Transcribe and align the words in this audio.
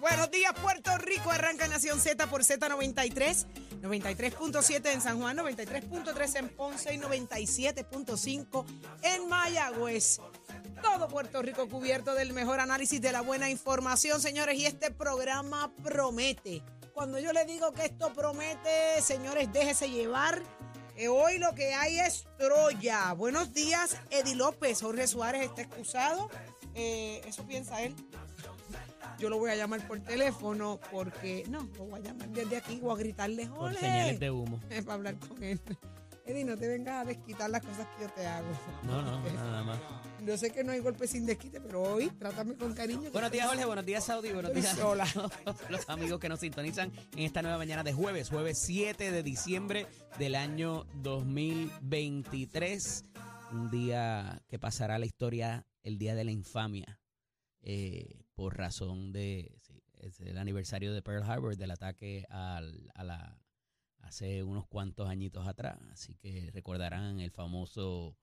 Buenos 0.00 0.30
días, 0.30 0.52
Puerto 0.60 0.98
Rico. 0.98 1.30
Arranca 1.30 1.68
Nación 1.68 2.00
Z 2.00 2.26
por 2.26 2.42
Z93. 2.42 3.69
93.7 3.80 4.92
en 4.92 5.00
San 5.00 5.18
Juan, 5.20 5.36
93.3 5.38 6.38
en 6.38 6.48
Ponce 6.50 6.94
y 6.94 6.98
97.5 6.98 8.64
en 9.02 9.28
Mayagüez. 9.28 10.20
Todo 10.82 11.08
Puerto 11.08 11.42
Rico 11.42 11.68
cubierto 11.68 12.14
del 12.14 12.32
mejor 12.32 12.60
análisis 12.60 13.00
de 13.00 13.12
la 13.12 13.20
buena 13.20 13.50
información, 13.50 14.20
señores. 14.20 14.58
Y 14.58 14.66
este 14.66 14.90
programa 14.90 15.72
promete. 15.82 16.62
Cuando 16.92 17.18
yo 17.18 17.32
le 17.32 17.44
digo 17.44 17.72
que 17.72 17.86
esto 17.86 18.12
promete, 18.12 19.00
señores, 19.02 19.52
déjese 19.52 19.90
llevar. 19.90 20.42
hoy 21.08 21.38
lo 21.38 21.54
que 21.54 21.74
hay 21.74 21.98
es 21.98 22.26
Troya. 22.38 23.12
Buenos 23.14 23.54
días, 23.54 23.96
Eddie 24.10 24.34
López. 24.34 24.82
Jorge 24.82 25.06
Suárez 25.06 25.42
está 25.42 25.62
excusado. 25.62 26.28
Eh, 26.74 27.22
eso 27.26 27.46
piensa 27.46 27.82
él. 27.82 27.94
Yo 29.20 29.28
lo 29.28 29.38
voy 29.38 29.50
a 29.50 29.56
llamar 29.56 29.86
por 29.86 30.00
teléfono 30.00 30.80
porque 30.90 31.44
no, 31.50 31.68
lo 31.76 31.84
voy 31.84 32.00
a 32.00 32.04
llamar 32.04 32.30
desde 32.30 32.56
aquí 32.56 32.80
o 32.82 32.90
a 32.90 32.96
gritarle 32.96 33.46
Por 33.48 33.74
señales 33.74 34.18
de 34.18 34.30
humo. 34.30 34.58
para 34.84 34.94
hablar 34.94 35.18
con 35.18 35.42
él. 35.42 35.60
Eddie, 36.24 36.44
no 36.44 36.56
te 36.56 36.68
vengas 36.68 37.02
a 37.02 37.04
desquitar 37.04 37.50
las 37.50 37.60
cosas 37.60 37.86
que 37.88 38.04
yo 38.04 38.10
te 38.10 38.26
hago. 38.26 38.48
No, 38.82 39.02
no, 39.02 39.20
nada 39.20 39.62
más. 39.62 39.78
Yo 40.24 40.38
sé 40.38 40.50
que 40.50 40.64
no 40.64 40.72
hay 40.72 40.78
golpe 40.78 41.06
sin 41.06 41.26
desquite, 41.26 41.60
pero 41.60 41.82
hoy 41.82 42.08
trátame 42.18 42.56
con 42.56 42.72
cariño. 42.72 43.10
Buenos 43.10 43.30
días, 43.30 43.46
Jorge. 43.46 43.66
Buenos 43.66 43.84
días, 43.84 44.04
Saudi. 44.04 44.32
Buenos 44.32 44.54
días 44.54 44.78
los 45.68 45.90
amigos 45.90 46.18
que 46.18 46.30
nos 46.30 46.40
sintonizan 46.40 46.90
en 47.14 47.24
esta 47.24 47.42
nueva 47.42 47.58
mañana 47.58 47.84
de 47.84 47.92
jueves, 47.92 48.30
jueves 48.30 48.56
7 48.58 49.10
de 49.10 49.22
diciembre 49.22 49.86
del 50.18 50.34
año 50.34 50.86
2023. 50.94 53.04
Un 53.52 53.70
día 53.70 54.42
que 54.48 54.58
pasará 54.58 54.98
la 54.98 55.04
historia 55.04 55.66
el 55.82 55.98
día 55.98 56.14
de 56.14 56.24
la 56.24 56.30
infamia 56.30 57.00
eh, 57.62 58.24
por 58.40 58.56
razón 58.56 59.12
de 59.12 59.52
el 60.20 60.38
aniversario 60.38 60.94
de 60.94 61.02
Pearl 61.02 61.22
Harbor, 61.24 61.58
del 61.58 61.72
ataque 61.72 62.24
al- 62.30 62.90
a 62.94 63.04
la 63.04 63.38
hace 63.98 64.42
unos 64.42 64.66
cuantos 64.66 65.10
añitos 65.10 65.46
atrás. 65.46 65.78
Así 65.92 66.14
que 66.14 66.50
recordarán 66.50 67.20
el 67.20 67.32
famoso 67.32 68.16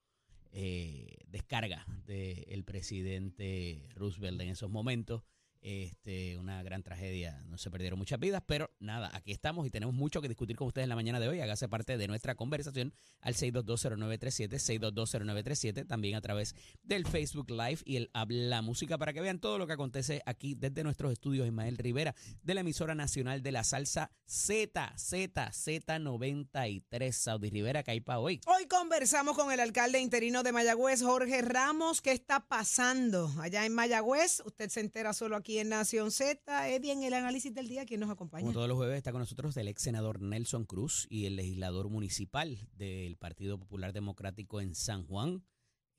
eh, 0.51 1.19
descarga 1.27 1.85
del 2.07 2.63
presidente 2.63 3.87
Roosevelt 3.93 4.41
en 4.41 4.49
esos 4.49 4.71
momentos. 4.71 5.21
Este, 5.61 6.37
una 6.37 6.61
gran 6.63 6.83
tragedia, 6.83 7.43
no 7.47 7.57
se 7.57 7.71
perdieron 7.71 7.99
muchas 7.99 8.19
vidas, 8.19 8.43
pero 8.45 8.69
nada, 8.79 9.09
aquí 9.13 9.31
estamos 9.31 9.65
y 9.65 9.69
tenemos 9.69 9.95
mucho 9.95 10.21
que 10.21 10.27
discutir 10.27 10.55
con 10.55 10.67
ustedes 10.67 10.83
en 10.83 10.89
la 10.89 10.95
mañana 10.95 11.19
de 11.19 11.27
hoy. 11.27 11.41
Hágase 11.41 11.67
parte 11.67 11.97
de 11.97 12.07
nuestra 12.07 12.35
conversación 12.35 12.93
al 13.21 13.35
6220937, 13.35 14.59
6220937, 14.59 15.87
también 15.87 16.15
a 16.15 16.21
través 16.21 16.55
del 16.83 17.05
Facebook 17.05 17.49
Live 17.49 17.79
y 17.85 17.97
el 17.97 18.09
Habla 18.13 18.61
Música 18.61 18.97
para 18.97 19.13
que 19.13 19.21
vean 19.21 19.39
todo 19.39 19.57
lo 19.57 19.67
que 19.67 19.73
acontece 19.73 20.21
aquí 20.25 20.55
desde 20.55 20.83
nuestros 20.83 21.11
estudios. 21.11 21.47
Ismael 21.47 21.77
Rivera, 21.77 22.15
de 22.43 22.53
la 22.53 22.61
emisora 22.61 22.95
nacional 22.95 23.41
de 23.41 23.51
la 23.51 23.63
salsa 23.63 24.11
Z, 24.25 24.93
Z, 24.97 25.51
Z93, 25.51 27.11
Saudi 27.11 27.49
Rivera, 27.49 27.83
que 27.83 27.91
hay 27.91 28.01
para 28.01 28.19
hoy. 28.19 28.41
Hoy 28.45 28.67
conversamos 28.67 29.35
con 29.35 29.51
el 29.51 29.59
alcalde 29.59 29.99
interino 29.99 30.43
de 30.43 30.51
Mayagüez, 30.51 31.01
Jorge 31.01 31.41
Ramos. 31.41 32.01
¿Qué 32.01 32.11
está 32.11 32.41
pasando 32.41 33.31
allá 33.39 33.65
en 33.65 33.73
Mayagüez? 33.73 34.41
Usted 34.45 34.69
se 34.69 34.81
entera 34.81 35.13
solo 35.13 35.35
aquí 35.35 35.46
en 35.55 35.69
Nación 35.69 36.11
Z. 36.11 36.69
Eddie, 36.69 36.91
en 36.91 37.03
el 37.03 37.13
análisis 37.13 37.53
del 37.53 37.69
día, 37.69 37.85
¿quién 37.85 38.01
nos 38.01 38.09
acompaña? 38.09 38.41
Como 38.41 38.53
todos 38.53 38.67
los 38.67 38.75
jueves 38.75 38.97
está 38.97 39.13
con 39.13 39.21
nosotros 39.21 39.55
el 39.55 39.69
ex 39.69 39.81
senador 39.81 40.21
Nelson 40.21 40.65
Cruz 40.65 41.07
y 41.09 41.25
el 41.25 41.37
legislador 41.37 41.89
municipal 41.89 42.67
del 42.73 43.15
Partido 43.15 43.57
Popular 43.57 43.93
Democrático 43.93 44.59
en 44.59 44.75
San 44.75 45.05
Juan, 45.05 45.45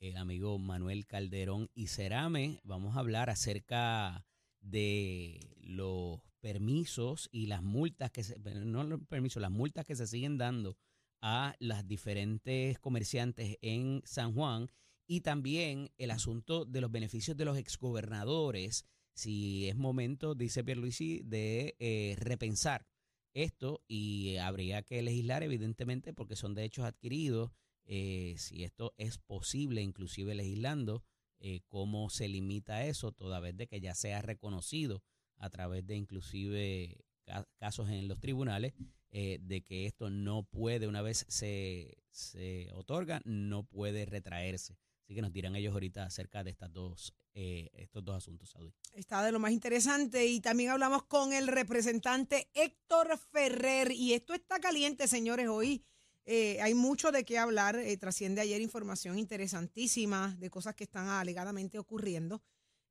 el 0.01 0.19
amigo 0.19 0.59
Manuel 0.59 1.07
Calderón 1.07 1.71
y 1.75 1.87
Cerame. 1.87 2.61
Vamos 2.63 2.97
a 2.97 3.01
hablar 3.01 3.31
acerca 3.31 4.27
de 4.61 5.41
los 5.57 6.21
permisos 6.41 7.31
y 7.33 7.47
las 7.47 7.63
multas 7.63 8.11
que 8.11 8.25
se, 8.25 8.39
no 8.39 8.85
los 8.85 9.01
permisos, 9.09 9.41
las 9.41 9.51
multas 9.51 9.87
que 9.87 9.97
se 9.97 10.07
siguen 10.07 10.37
dando 10.37 10.77
a 11.23 11.57
las 11.59 11.89
diferentes 11.89 12.79
comerciantes 12.79 13.57
en 13.63 14.03
San 14.05 14.35
Juan 14.35 14.69
y 15.07 15.23
también 15.23 15.91
el 15.97 16.11
asunto 16.11 16.67
de 16.67 16.83
los 16.83 16.93
beneficios 16.93 17.37
de 17.37 17.47
los 17.47 17.57
exgobernadores 17.57 18.85
si 19.19 19.69
es 19.69 19.77
momento, 19.77 20.35
dice 20.35 20.65
Pierluisi, 20.65 21.23
de 21.25 21.77
eh, 21.81 22.17
repensar 22.19 22.87
esto 23.35 23.83
y 23.89 24.37
habría 24.37 24.83
que 24.83 25.03
legislar, 25.03 25.43
evidentemente, 25.43 26.13
porque 26.13 26.37
son 26.37 26.55
derechos 26.55 26.85
adquiridos, 26.85 27.51
eh, 27.85 28.35
si 28.39 28.65
esto 28.65 28.95
es 28.99 29.19
posible, 29.19 29.83
inclusive 29.83 30.35
legislando, 30.35 31.05
eh, 31.41 31.61
cómo 31.69 32.11
se 32.11 32.29
limita 32.29 32.85
eso, 32.87 33.13
toda 33.13 33.41
vez 33.41 33.57
de 33.57 33.67
que 33.67 33.81
ya 33.81 33.95
sea 33.95 34.23
reconocido 34.23 35.03
a 35.37 35.51
través 35.51 35.87
de 35.87 35.97
inclusive 35.97 37.05
ca- 37.25 37.47
casos 37.59 37.89
en 37.91 38.09
los 38.09 38.21
tribunales, 38.21 38.75
eh, 39.11 39.39
de 39.41 39.63
que 39.63 39.87
esto 39.87 40.11
no 40.11 40.43
puede, 40.45 40.87
una 40.87 41.03
vez 41.03 41.25
se, 41.29 41.97
se 42.11 42.71
otorga, 42.75 43.21
no 43.25 43.65
puede 43.65 44.05
retraerse. 44.07 44.77
Así 45.09 45.15
que 45.15 45.23
nos 45.23 45.33
dirán 45.33 45.57
ellos 45.57 45.73
ahorita 45.73 46.05
acerca 46.05 46.45
de 46.45 46.51
estas 46.51 46.71
dos, 46.71 47.15
eh, 47.33 47.71
estos 47.73 48.05
dos 48.05 48.15
asuntos, 48.15 48.51
Saudi. 48.51 48.75
Está 48.93 49.23
de 49.23 49.33
lo 49.33 49.39
más 49.39 49.53
interesante 49.53 50.27
y 50.27 50.39
también 50.41 50.69
hablamos 50.69 51.05
con 51.05 51.33
el 51.33 51.47
representante 51.47 52.51
Héctor 52.53 53.17
Ferrer 53.17 53.91
y 53.91 54.13
esto 54.13 54.35
está 54.35 54.61
caliente, 54.61 55.09
señores, 55.09 55.49
hoy. 55.49 55.83
Eh, 56.27 56.61
hay 56.61 56.75
mucho 56.75 57.11
de 57.11 57.25
qué 57.25 57.39
hablar. 57.39 57.77
eh, 57.77 57.97
trasciende 57.97 58.43
ayer 58.43 58.61
información 58.61 59.19
interesantísima 59.19 60.37
de 60.39 60.51
cosas 60.51 60.75
que 60.75 60.85
están 60.85 61.09
alegadamente 61.09 61.79
ocurriendo 61.79 62.43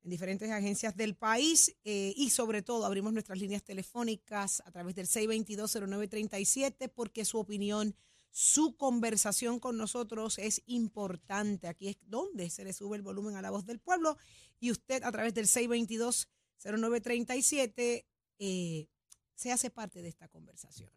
en 0.02 0.10
diferentes 0.10 0.50
agencias 0.50 0.96
del 0.96 1.16
país 1.16 1.76
eh, 1.84 2.16
y 2.16 2.32
sobre 2.32 2.64
todo 2.64 2.84
abrimos 2.88 3.14
nuestras 3.14 3.38
líneas 3.38 3.62
telefónicas 3.62 4.64
a 4.66 4.72
través 4.72 4.96
del 4.96 5.06
622-0937 5.06 6.92
porque 6.92 7.26
su 7.26 7.38
opinión, 7.38 7.96
su 8.38 8.78
conversación 8.78 9.60
con 9.60 9.78
nosotros 9.78 10.38
es 10.38 10.62
importante. 10.68 11.68
Aquí 11.68 11.88
es 11.88 11.98
donde 12.06 12.52
se 12.52 12.64
le 12.64 12.72
sube 12.72 12.96
el 12.96 13.02
volumen 13.02 13.36
a 13.36 13.42
la 13.42 13.50
voz 13.50 13.66
del 13.66 13.80
pueblo 13.80 14.16
y 14.60 14.70
usted 14.70 15.02
a 15.02 15.12
través 15.12 15.34
del 15.34 15.48
622-0937 15.48 18.06
eh, 18.38 18.88
se 19.34 19.52
hace 19.52 19.72
parte 19.72 20.04
de 20.04 20.10
esta 20.10 20.28
conversación. 20.28 20.92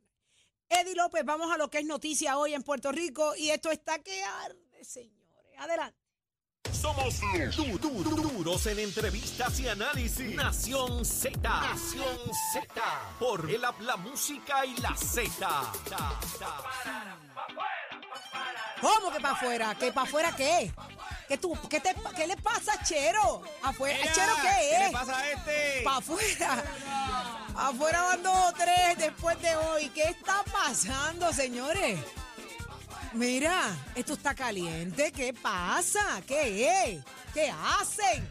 Eddie 0.69 0.95
López, 0.95 1.25
vamos 1.25 1.51
a 1.51 1.57
lo 1.57 1.71
que 1.71 1.79
es 1.79 1.87
noticia 1.87 2.37
hoy 2.37 2.53
en 2.53 2.63
Puerto 2.63 2.93
Rico 2.93 3.35
y 3.35 3.49
esto 3.49 3.71
está 3.71 3.99
que 4.01 4.23
arde, 4.23 4.85
señores. 4.85 5.55
Adelante. 5.57 6.00
Somos 6.73 7.19
du- 7.57 7.79
du- 7.79 8.03
du- 8.03 8.17
duros 8.17 8.67
en 8.67 8.79
entrevistas 8.79 9.59
y 9.61 9.69
análisis. 9.69 10.35
Nación 10.35 11.05
Z. 11.05 11.39
Nación 11.43 12.19
Z. 12.53 12.83
Por 13.19 13.51
el 13.51 13.65
app, 13.65 13.81
la 13.81 13.97
música 13.97 14.65
y 14.67 14.77
la 14.77 14.95
Z. 14.95 15.49
¿Cómo 18.81 19.11
que 19.11 19.21
para 19.21 19.35
afuera? 19.35 19.75
¿Que 19.75 19.93
para 19.93 20.07
afuera 20.07 20.37
qué? 20.37 20.73
¿Qué, 21.29 21.39
tú, 21.39 21.57
qué, 21.69 21.81
te, 21.81 21.95
¿Qué 22.17 22.27
le 22.27 22.37
pasa 22.37 22.73
a 22.75 22.83
Chero? 22.85 23.43
¿Afuera? 23.63 24.13
¿Chero 24.13 24.33
qué 24.43 24.77
es? 24.77 24.81
le 24.87 24.91
pasa 24.91 25.19
a 25.19 25.31
este? 25.31 25.83
Para 25.85 25.97
afuera. 25.99 26.65
Afuera 27.57 28.03
van 28.03 28.23
dos 28.23 28.37
o 28.37 28.53
tres 28.53 28.97
después 28.99 29.41
de 29.41 29.57
hoy. 29.57 29.89
¿Qué 29.91 30.03
está 30.05 30.43
pasando, 30.45 31.33
señores? 31.33 31.99
Mira, 33.13 33.77
esto 33.97 34.13
está 34.13 34.35
caliente. 34.35 35.11
¿Qué 35.11 35.35
pasa? 35.35 36.23
¿Qué 36.27 36.69
es? 36.85 37.05
¿Qué 37.35 37.51
hacen? 37.51 38.29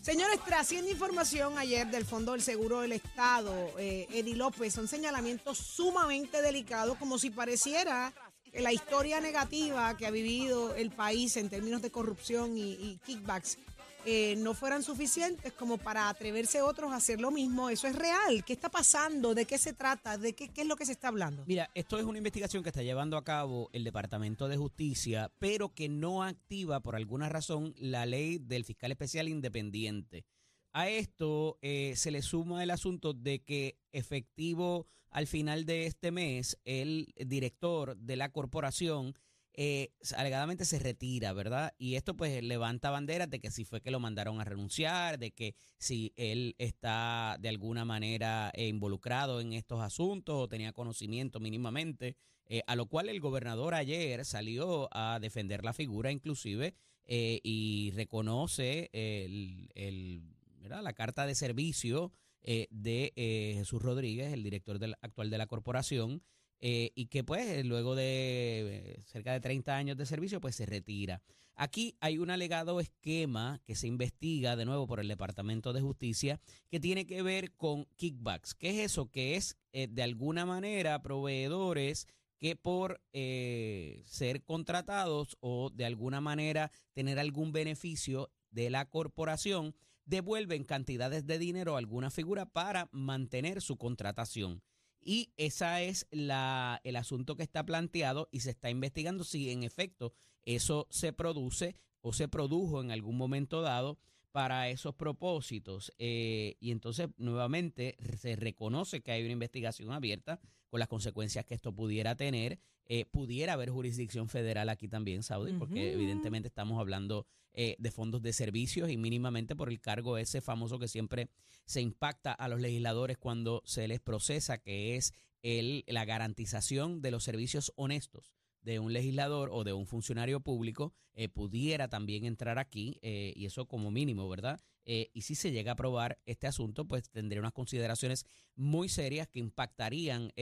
Señores, 0.00 0.40
trasciende 0.44 0.92
información 0.92 1.58
ayer 1.58 1.86
del 1.88 2.06
Fondo 2.06 2.32
del 2.32 2.40
Seguro 2.40 2.80
del 2.80 2.92
Estado, 2.92 3.52
eh, 3.76 4.06
Eddie 4.12 4.36
López, 4.36 4.72
son 4.72 4.86
señalamientos 4.86 5.58
sumamente 5.58 6.40
delicados, 6.40 6.96
como 6.96 7.18
si 7.18 7.30
pareciera 7.30 8.14
que 8.52 8.60
la 8.60 8.72
historia 8.72 9.20
negativa 9.20 9.96
que 9.96 10.06
ha 10.06 10.10
vivido 10.10 10.74
el 10.76 10.92
país 10.92 11.36
en 11.36 11.50
términos 11.50 11.82
de 11.82 11.90
corrupción 11.90 12.56
y, 12.56 12.74
y 12.74 13.00
kickbacks 13.04 13.58
eh, 14.06 14.36
no 14.36 14.54
fueran 14.54 14.82
suficientes 14.82 15.52
como 15.52 15.78
para 15.78 16.08
atreverse 16.08 16.62
otros 16.62 16.92
a 16.92 16.96
hacer 16.96 17.20
lo 17.20 17.30
mismo. 17.30 17.68
Eso 17.68 17.88
es 17.88 17.96
real. 17.96 18.44
¿Qué 18.44 18.52
está 18.52 18.70
pasando? 18.70 19.34
¿De 19.34 19.44
qué 19.44 19.58
se 19.58 19.72
trata? 19.72 20.16
¿De 20.16 20.32
qué, 20.32 20.48
qué 20.48 20.60
es 20.62 20.66
lo 20.66 20.76
que 20.76 20.86
se 20.86 20.92
está 20.92 21.08
hablando? 21.08 21.44
Mira, 21.46 21.68
esto 21.74 21.98
es 21.98 22.04
una 22.04 22.18
investigación 22.18 22.62
que 22.62 22.68
está 22.68 22.82
llevando 22.82 23.16
a 23.16 23.24
cabo 23.24 23.68
el 23.72 23.84
Departamento 23.84 24.48
de 24.48 24.56
Justicia, 24.56 25.32
pero 25.38 25.74
que 25.74 25.88
no 25.88 26.22
activa 26.22 26.80
por 26.80 26.94
alguna 26.94 27.28
razón 27.28 27.74
la 27.78 28.06
ley 28.06 28.38
del 28.38 28.64
fiscal 28.64 28.92
especial 28.92 29.28
independiente. 29.28 30.24
A 30.72 30.88
esto 30.88 31.58
eh, 31.62 31.94
se 31.96 32.10
le 32.10 32.22
suma 32.22 32.62
el 32.62 32.70
asunto 32.70 33.12
de 33.12 33.42
que 33.42 33.78
efectivo 33.92 34.86
al 35.10 35.26
final 35.26 35.64
de 35.64 35.86
este 35.86 36.10
mes, 36.10 36.58
el 36.64 37.14
director 37.16 37.96
de 37.96 38.16
la 38.16 38.30
corporación 38.30 39.14
eh, 39.56 39.90
alegadamente 40.16 40.64
se 40.64 40.78
retira, 40.78 41.32
¿verdad? 41.32 41.72
Y 41.78 41.94
esto 41.94 42.14
pues 42.16 42.42
levanta 42.42 42.90
banderas 42.90 43.30
de 43.30 43.40
que 43.40 43.50
si 43.50 43.64
fue 43.64 43.80
que 43.80 43.90
lo 43.90 44.00
mandaron 44.00 44.40
a 44.40 44.44
renunciar, 44.44 45.18
de 45.18 45.30
que 45.32 45.54
si 45.78 46.12
él 46.16 46.54
está 46.58 47.36
de 47.40 47.48
alguna 47.48 47.84
manera 47.84 48.50
eh, 48.54 48.68
involucrado 48.68 49.40
en 49.40 49.54
estos 49.54 49.80
asuntos 49.80 50.36
o 50.36 50.48
tenía 50.48 50.72
conocimiento 50.72 51.40
mínimamente, 51.40 52.16
eh, 52.48 52.62
a 52.66 52.76
lo 52.76 52.86
cual 52.86 53.08
el 53.08 53.20
gobernador 53.20 53.74
ayer 53.74 54.24
salió 54.24 54.88
a 54.92 55.18
defender 55.20 55.64
la 55.64 55.72
figura 55.72 56.12
inclusive 56.12 56.74
eh, 57.06 57.40
y 57.42 57.92
reconoce 57.96 58.90
el, 58.92 60.22
¿verdad? 60.60 60.82
la 60.82 60.92
carta 60.92 61.26
de 61.26 61.34
servicio 61.34 62.12
de 62.44 63.12
Jesús 63.56 63.82
Rodríguez, 63.82 64.32
el 64.32 64.44
director 64.44 64.78
del- 64.78 64.94
actual 65.00 65.30
de 65.30 65.38
la 65.38 65.46
corporación, 65.48 66.22
eh, 66.60 66.92
y 66.94 67.06
que 67.06 67.24
pues 67.24 67.64
luego 67.64 67.94
de 67.94 68.94
eh, 68.96 69.02
cerca 69.06 69.32
de 69.32 69.40
30 69.40 69.76
años 69.76 69.96
de 69.96 70.06
servicio 70.06 70.40
pues 70.40 70.56
se 70.56 70.66
retira. 70.66 71.22
Aquí 71.58 71.96
hay 72.00 72.18
un 72.18 72.28
alegado 72.28 72.80
esquema 72.80 73.62
que 73.64 73.74
se 73.74 73.86
investiga 73.86 74.56
de 74.56 74.66
nuevo 74.66 74.86
por 74.86 75.00
el 75.00 75.08
Departamento 75.08 75.72
de 75.72 75.80
Justicia 75.80 76.38
que 76.68 76.80
tiene 76.80 77.06
que 77.06 77.22
ver 77.22 77.54
con 77.54 77.86
kickbacks. 77.96 78.54
¿Qué 78.54 78.68
es 78.70 78.92
eso? 78.92 79.10
Que 79.10 79.36
es 79.36 79.56
eh, 79.72 79.88
de 79.90 80.02
alguna 80.02 80.44
manera 80.44 81.02
proveedores 81.02 82.08
que 82.38 82.56
por 82.56 83.00
eh, 83.14 84.02
ser 84.04 84.44
contratados 84.44 85.38
o 85.40 85.70
de 85.70 85.86
alguna 85.86 86.20
manera 86.20 86.70
tener 86.92 87.18
algún 87.18 87.52
beneficio 87.52 88.30
de 88.50 88.68
la 88.68 88.90
corporación 88.90 89.74
devuelven 90.04 90.64
cantidades 90.64 91.26
de 91.26 91.38
dinero 91.38 91.76
a 91.76 91.78
alguna 91.78 92.10
figura 92.10 92.44
para 92.44 92.90
mantener 92.92 93.62
su 93.62 93.78
contratación. 93.78 94.62
Y 95.08 95.30
esa 95.36 95.82
es 95.82 96.08
la, 96.10 96.80
el 96.82 96.96
asunto 96.96 97.36
que 97.36 97.44
está 97.44 97.64
planteado 97.64 98.28
y 98.32 98.40
se 98.40 98.50
está 98.50 98.70
investigando 98.70 99.22
si 99.22 99.52
en 99.52 99.62
efecto 99.62 100.12
eso 100.44 100.88
se 100.90 101.12
produce 101.12 101.76
o 102.00 102.12
se 102.12 102.26
produjo 102.26 102.80
en 102.80 102.90
algún 102.90 103.16
momento 103.16 103.62
dado 103.62 104.00
para 104.32 104.68
esos 104.68 104.96
propósitos. 104.96 105.92
Eh, 106.00 106.56
y 106.58 106.72
entonces 106.72 107.08
nuevamente 107.18 107.96
se 108.18 108.34
reconoce 108.34 109.00
que 109.00 109.12
hay 109.12 109.22
una 109.22 109.32
investigación 109.32 109.92
abierta 109.92 110.40
con 110.68 110.80
las 110.80 110.88
consecuencias 110.88 111.44
que 111.44 111.54
esto 111.54 111.72
pudiera 111.74 112.16
tener. 112.16 112.58
Eh, 112.88 113.04
pudiera 113.04 113.54
haber 113.54 113.70
jurisdicción 113.70 114.28
federal 114.28 114.68
aquí 114.68 114.88
también, 114.88 115.22
Saudi, 115.22 115.52
porque 115.54 115.92
evidentemente 115.92 116.48
estamos 116.48 116.78
hablando 116.78 117.26
eh, 117.52 117.74
de 117.78 117.90
fondos 117.90 118.22
de 118.22 118.32
servicios 118.32 118.90
y 118.90 118.96
mínimamente 118.96 119.56
por 119.56 119.68
el 119.68 119.80
cargo 119.80 120.18
ese 120.18 120.40
famoso 120.40 120.78
que 120.78 120.86
siempre 120.86 121.28
se 121.64 121.80
impacta 121.80 122.32
a 122.32 122.48
los 122.48 122.60
legisladores 122.60 123.18
cuando 123.18 123.62
se 123.64 123.88
les 123.88 123.98
procesa, 123.98 124.58
que 124.58 124.96
es 124.96 125.14
el, 125.42 125.84
la 125.88 126.04
garantización 126.04 127.02
de 127.02 127.10
los 127.10 127.24
servicios 127.24 127.72
honestos 127.76 128.36
de 128.66 128.80
un 128.80 128.92
legislador 128.92 129.50
o 129.52 129.62
de 129.62 129.72
un 129.72 129.86
funcionario 129.86 130.40
público, 130.40 130.92
eh, 131.14 131.28
pudiera 131.28 131.86
también 131.86 132.24
entrar 132.24 132.58
aquí, 132.58 132.98
eh, 133.00 133.32
y 133.36 133.46
eso 133.46 133.68
como 133.68 133.92
mínimo, 133.92 134.28
¿verdad? 134.28 134.60
Eh, 134.84 135.08
y 135.14 135.22
si 135.22 135.36
se 135.36 135.52
llega 135.52 135.70
a 135.70 135.74
aprobar 135.74 136.18
este 136.26 136.48
asunto, 136.48 136.84
pues 136.84 137.08
tendría 137.08 137.40
unas 137.40 137.52
consideraciones 137.52 138.26
muy 138.56 138.88
serias 138.88 139.28
que 139.28 139.38
impactarían 139.38 140.32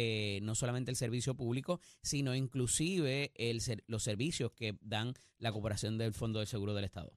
no 0.42 0.54
solamente 0.54 0.90
el 0.90 0.96
servicio 0.96 1.34
público, 1.34 1.80
sino 2.02 2.34
inclusive 2.34 3.32
los 3.86 4.02
servicios 4.02 4.52
que 4.52 4.78
dan 4.80 5.12
la 5.38 5.52
cooperación 5.52 5.98
del 5.98 6.14
Fondo 6.14 6.40
de 6.40 6.46
Seguro 6.46 6.72
del 6.72 6.84
Estado. 6.84 7.12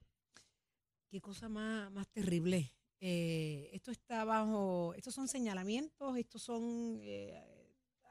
Qué 1.08 1.20
cosa 1.22 1.48
más, 1.48 1.90
más 1.90 2.08
terrible. 2.08 2.74
Esto 3.00 3.92
está 3.92 4.24
bajo, 4.24 4.92
estos 4.94 5.14
son 5.14 5.28
señalamientos, 5.28 6.18
estos 6.18 6.42
son 6.42 7.00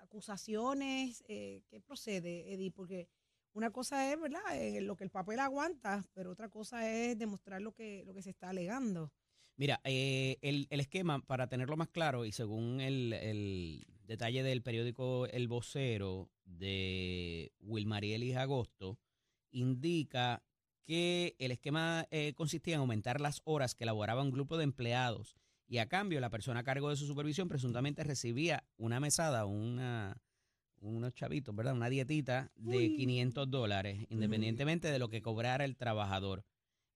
acusaciones. 0.08 1.24
Eh, 1.28 1.62
¿Qué 1.70 1.80
procede, 1.80 2.54
Eddie? 2.54 2.72
Porque 2.72 3.08
una 3.54 3.72
cosa 3.72 4.12
es, 4.12 4.20
¿verdad?, 4.20 4.42
Eh, 4.56 4.82
lo 4.82 4.96
que 4.96 5.04
el 5.04 5.10
papel 5.10 5.40
aguanta, 5.40 6.04
pero 6.14 6.32
otra 6.32 6.50
cosa 6.50 6.90
es 6.90 7.18
demostrar 7.18 7.62
lo 7.62 7.74
que, 7.74 8.04
lo 8.06 8.14
que 8.14 8.22
se 8.22 8.32
está 8.32 8.50
alegando. 8.50 9.12
Mira, 9.58 9.80
eh, 9.84 10.38
el, 10.42 10.68
el 10.70 10.80
esquema, 10.80 11.20
para 11.26 11.48
tenerlo 11.48 11.76
más 11.78 11.90
claro, 11.90 12.26
y 12.26 12.32
según 12.32 12.80
el, 12.80 13.14
el 13.14 13.86
detalle 14.06 14.44
del 14.44 14.62
periódico 14.62 15.26
El 15.26 15.48
Vocero 15.48 16.30
de 16.46 17.52
Wilmarielis 17.60 18.38
Agosto, 18.38 19.00
indica 19.52 20.44
que 20.86 21.36
el 21.40 21.52
esquema 21.52 22.08
eh, 22.12 22.34
consistía 22.36 22.76
en 22.76 22.82
aumentar 22.82 23.20
las 23.20 23.42
horas 23.46 23.74
que 23.76 23.84
elaboraba 23.84 24.22
un 24.22 24.32
grupo 24.32 24.58
de 24.58 24.64
empleados 24.64 25.36
y 25.68 25.80
a 25.80 25.88
cambio 25.88 26.20
la 26.20 26.30
persona 26.30 26.62
a 26.62 26.64
cargo 26.64 26.90
de 26.90 26.96
su 26.96 27.06
supervisión 27.06 27.48
presuntamente 27.50 28.04
recibía 28.04 28.64
una 28.78 29.00
mesada, 29.00 29.46
una, 29.46 30.18
unos 30.80 31.14
chavitos, 31.14 31.56
¿verdad? 31.56 31.74
Una 31.74 31.90
dietita 31.90 32.52
de 32.56 32.78
Uy. 32.78 32.96
500 32.96 33.50
dólares, 33.50 34.06
independientemente 34.10 34.90
de 34.92 35.00
lo 35.00 35.10
que 35.10 35.22
cobrara 35.22 35.66
el 35.66 35.76
trabajador. 35.76 36.46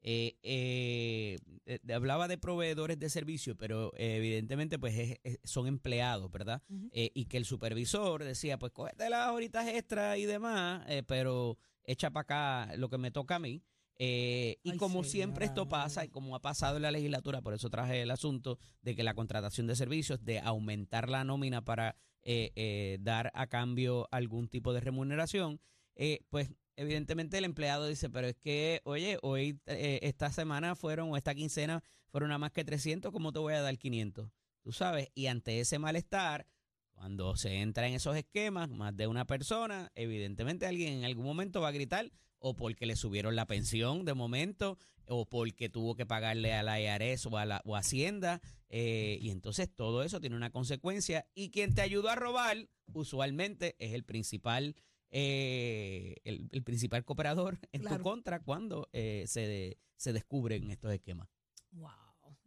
Eh, 0.04 0.38
eh, 0.42 1.38
eh, 1.68 1.94
hablaba 1.94 2.28
de 2.28 2.38
proveedores 2.40 2.98
de 2.98 3.10
servicio, 3.10 3.56
pero 3.56 3.92
evidentemente 3.98 4.80
pues 4.80 4.98
es- 4.98 5.20
es- 5.24 5.40
son 5.44 5.68
empleados, 5.68 6.32
¿verdad? 6.32 6.64
Y 6.92 7.26
que 7.26 7.38
el 7.38 7.46
supervisor 7.46 8.24
decía, 8.24 8.58
pues 8.58 8.72
cógete 8.72 9.10
las 9.10 9.30
horitas 9.30 9.68
extra 9.68 10.18
y 10.18 10.26
demás, 10.26 10.86
pero 11.08 11.58
echa 11.84 12.10
para 12.10 12.22
acá 12.66 12.76
lo 12.78 12.90
que 12.90 12.98
me 12.98 13.12
toca 13.12 13.36
a 13.36 13.40
mí. 13.40 13.62
Eh, 14.04 14.58
y 14.64 14.72
Ay, 14.72 14.78
como 14.78 15.04
siempre 15.04 15.46
esto 15.46 15.70
pasa, 15.70 16.04
y 16.04 16.10
como 16.10 16.36
ha 16.36 16.42
pasado 16.42 16.78
en 16.78 16.82
la 16.82 16.90
legislatura, 16.90 17.44
por 17.44 17.54
eso 17.54 17.70
traje 17.70 18.02
el 18.02 18.10
asunto 18.10 18.58
de 18.82 18.96
que 18.96 19.04
la 19.04 19.14
contratación 19.14 19.68
de 19.68 19.76
servicios, 19.76 20.26
de 20.26 20.40
aumentar 20.40 21.08
la 21.08 21.24
nómina 21.24 21.62
para 21.64 21.96
eh, 22.24 22.52
eh, 22.56 22.98
dar 23.02 23.32
a 23.36 23.46
cambio 23.46 24.08
algún 24.10 24.48
tipo 24.48 24.74
de 24.74 24.80
remuneración, 24.80 25.62
eh, 25.96 26.22
pues 26.32 26.50
evidentemente 26.78 27.38
el 27.38 27.46
empleado 27.46 27.86
dice, 27.86 28.10
pero 28.10 28.26
es 28.26 28.36
que, 28.38 28.82
oye, 28.86 29.20
hoy, 29.22 29.60
eh, 29.68 30.00
esta 30.02 30.32
semana 30.32 30.76
fueron, 30.76 31.12
o 31.12 31.18
esta 31.18 31.36
quincena 31.36 31.84
fueron 32.08 32.30
nada 32.30 32.40
más 32.40 32.52
que 32.52 32.64
300, 32.64 33.12
¿cómo 33.12 33.32
te 33.32 33.38
voy 33.38 33.54
a 33.54 33.62
dar 33.62 33.78
500? 33.78 34.32
Tú 34.64 34.72
sabes, 34.72 35.10
y 35.14 35.28
ante 35.28 35.60
ese 35.60 35.78
malestar, 35.78 36.48
Cuando 36.94 37.36
se 37.36 37.62
entra 37.62 37.88
en 37.88 37.96
esos 37.96 38.16
esquemas, 38.16 38.70
más 38.70 38.96
de 38.96 39.08
una 39.08 39.26
persona, 39.26 39.92
evidentemente 39.96 40.68
alguien 40.68 41.00
en 41.00 41.06
algún 41.06 41.26
momento 41.26 41.60
va 41.62 41.70
a 41.70 41.72
gritar 41.72 42.12
o 42.42 42.56
porque 42.56 42.86
le 42.86 42.96
subieron 42.96 43.36
la 43.36 43.46
pensión 43.48 44.04
de 44.04 44.14
momento, 44.14 44.78
o 45.06 45.26
porque 45.30 45.70
tuvo 45.70 45.96
que 45.96 46.06
pagarle 46.06 46.54
a 46.54 46.64
la 46.64 46.80
IRS 46.82 47.26
o 47.28 47.38
a 47.38 47.46
la 47.46 47.62
o 47.66 47.76
Hacienda, 47.76 48.42
eh, 48.70 49.18
y 49.22 49.30
entonces 49.30 49.70
todo 49.74 50.04
eso 50.04 50.20
tiene 50.20 50.36
una 50.36 50.50
consecuencia, 50.52 51.26
y 51.36 51.50
quien 51.52 51.74
te 51.74 51.82
ayudó 51.82 52.10
a 52.10 52.16
robar, 52.16 52.68
usualmente 52.94 53.76
es 53.80 53.94
el 53.94 54.04
principal, 54.04 54.76
eh, 55.12 56.16
el, 56.24 56.48
el 56.52 56.64
principal 56.64 57.04
cooperador 57.06 57.60
en 57.72 57.82
Claro. 57.82 57.98
tu 57.98 58.04
contra 58.04 58.40
cuando 58.42 58.90
eh, 58.94 59.26
se, 59.28 59.42
de- 59.48 59.78
se 59.96 60.14
descubren 60.14 60.70
estos 60.72 60.92
esquemas. 60.94 61.30
Wow. 61.72 61.90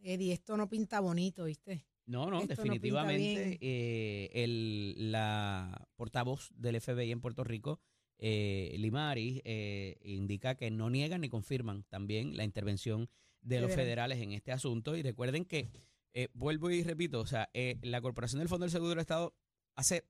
Eddie, 0.03 0.33
esto 0.33 0.57
no 0.57 0.69
pinta 0.69 1.01
bonito, 1.01 1.45
¿viste? 1.45 1.87
No, 2.07 2.29
no, 2.31 2.41
Esto 2.43 2.55
definitivamente 2.57 3.59
eh, 3.63 4.31
el, 4.35 5.11
la 5.13 5.89
portavoz 5.97 6.51
del 6.55 6.79
FBI 6.81 7.11
en 7.13 7.21
Puerto 7.23 7.43
Rico, 7.45 7.81
eh, 8.27 8.75
Limari, 8.79 9.43
eh, 9.45 9.99
indica 10.03 10.55
que 10.55 10.71
no 10.71 10.89
niegan 10.89 11.21
ni 11.21 11.29
confirman 11.29 11.85
también 11.91 12.39
la 12.39 12.45
intervención 12.45 13.11
de 13.43 13.61
los 13.61 13.69
Federal. 13.71 13.85
federales 13.85 14.19
en 14.23 14.33
este 14.33 14.51
asunto. 14.51 14.97
Y 14.97 15.03
recuerden 15.03 15.45
que, 15.45 15.69
eh, 16.15 16.29
vuelvo 16.33 16.71
y 16.71 16.83
repito, 16.83 17.21
o 17.21 17.27
sea, 17.27 17.51
eh, 17.53 17.77
la 17.83 18.01
Corporación 18.01 18.39
del 18.39 18.49
Fondo 18.49 18.65
del 18.65 18.71
Seguro 18.71 18.89
del 18.91 19.01
Estado 19.01 19.35
hace 19.77 20.05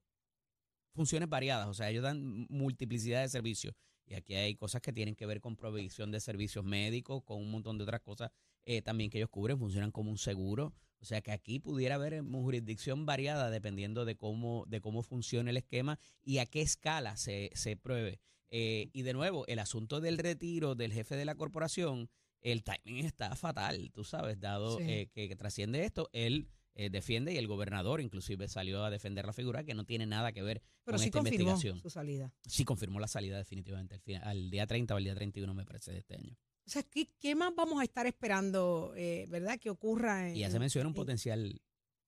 funciones 0.93 1.27
variadas, 1.27 1.67
o 1.67 1.73
sea, 1.73 1.89
ellos 1.89 2.03
dan 2.03 2.47
multiplicidad 2.49 3.21
de 3.21 3.27
servicios. 3.27 3.75
Y 4.07 4.13
aquí 4.13 4.35
hay 4.35 4.55
cosas 4.55 4.81
que 4.81 4.93
tienen 4.93 5.15
que 5.15 5.25
ver 5.25 5.39
con 5.41 5.55
provisión 5.55 6.11
de 6.11 6.19
servicios 6.19 6.63
médicos, 6.63 7.23
con 7.23 7.41
un 7.41 7.49
montón 7.51 7.77
de 7.77 7.83
otras 7.83 8.01
cosas 8.01 8.31
eh, 8.65 8.81
también 8.81 9.09
que 9.09 9.17
ellos 9.17 9.29
cubren, 9.29 9.57
funcionan 9.59 9.91
como 9.91 10.11
un 10.11 10.17
seguro. 10.17 10.73
O 10.99 11.05
sea 11.05 11.21
que 11.21 11.31
aquí 11.31 11.59
pudiera 11.59 11.95
haber 11.95 12.21
una 12.21 12.39
jurisdicción 12.39 13.05
variada 13.05 13.49
dependiendo 13.51 14.05
de 14.05 14.15
cómo, 14.15 14.65
de 14.67 14.81
cómo 14.81 15.03
funciona 15.03 15.49
el 15.51 15.57
esquema 15.57 15.99
y 16.23 16.37
a 16.39 16.45
qué 16.45 16.61
escala 16.61 17.15
se, 17.17 17.51
se 17.53 17.77
pruebe. 17.77 18.19
Eh, 18.49 18.89
y 18.93 19.01
de 19.01 19.13
nuevo, 19.13 19.45
el 19.47 19.59
asunto 19.59 19.99
del 20.01 20.17
retiro 20.17 20.75
del 20.75 20.93
jefe 20.93 21.15
de 21.15 21.25
la 21.25 21.35
corporación, 21.35 22.09
el 22.41 22.63
timing 22.63 23.05
está 23.05 23.35
fatal, 23.35 23.91
tú 23.91 24.03
sabes, 24.03 24.39
dado 24.39 24.77
Sí. 24.77 24.83
eh, 24.87 25.09
que, 25.11 25.27
que 25.27 25.35
trasciende 25.35 25.83
esto, 25.83 26.09
él 26.13 26.47
eh, 26.75 26.89
defiende 26.89 27.33
y 27.33 27.37
el 27.37 27.47
gobernador 27.47 28.01
inclusive 28.01 28.47
salió 28.47 28.83
a 28.83 28.89
defender 28.89 29.25
la 29.25 29.33
figura 29.33 29.63
que 29.63 29.73
no 29.73 29.85
tiene 29.85 30.05
nada 30.05 30.31
que 30.33 30.41
ver 30.43 30.61
Pero 30.83 30.95
con 30.95 30.99
sí 30.99 31.05
esta 31.05 31.19
confirmó 31.19 31.49
investigación. 31.51 31.81
su 31.81 31.89
salida. 31.89 32.33
Sí 32.45 32.65
confirmó 32.65 32.99
la 32.99 33.07
salida 33.07 33.37
definitivamente 33.37 33.95
al, 33.95 34.01
final, 34.01 34.23
al 34.25 34.49
día 34.51 34.67
30 34.67 34.93
o 34.93 34.97
al 34.97 35.03
día 35.03 35.15
31 35.15 35.53
me 35.53 35.65
parece 35.65 35.91
de 35.93 35.99
este 35.99 36.15
año. 36.15 36.37
O 36.67 36.69
sea, 36.69 36.83
¿qué, 36.83 37.09
qué 37.19 37.35
más 37.35 37.53
vamos 37.55 37.79
a 37.79 37.83
estar 37.83 38.07
esperando, 38.07 38.93
eh, 38.97 39.25
verdad, 39.29 39.59
que 39.59 39.69
ocurra? 39.69 40.29
En, 40.29 40.35
Y 40.35 40.39
ya 40.39 40.49
se 40.49 40.59
menciona 40.59 40.87
un 40.87 40.91
en- 40.93 40.95
potencial 40.95 41.61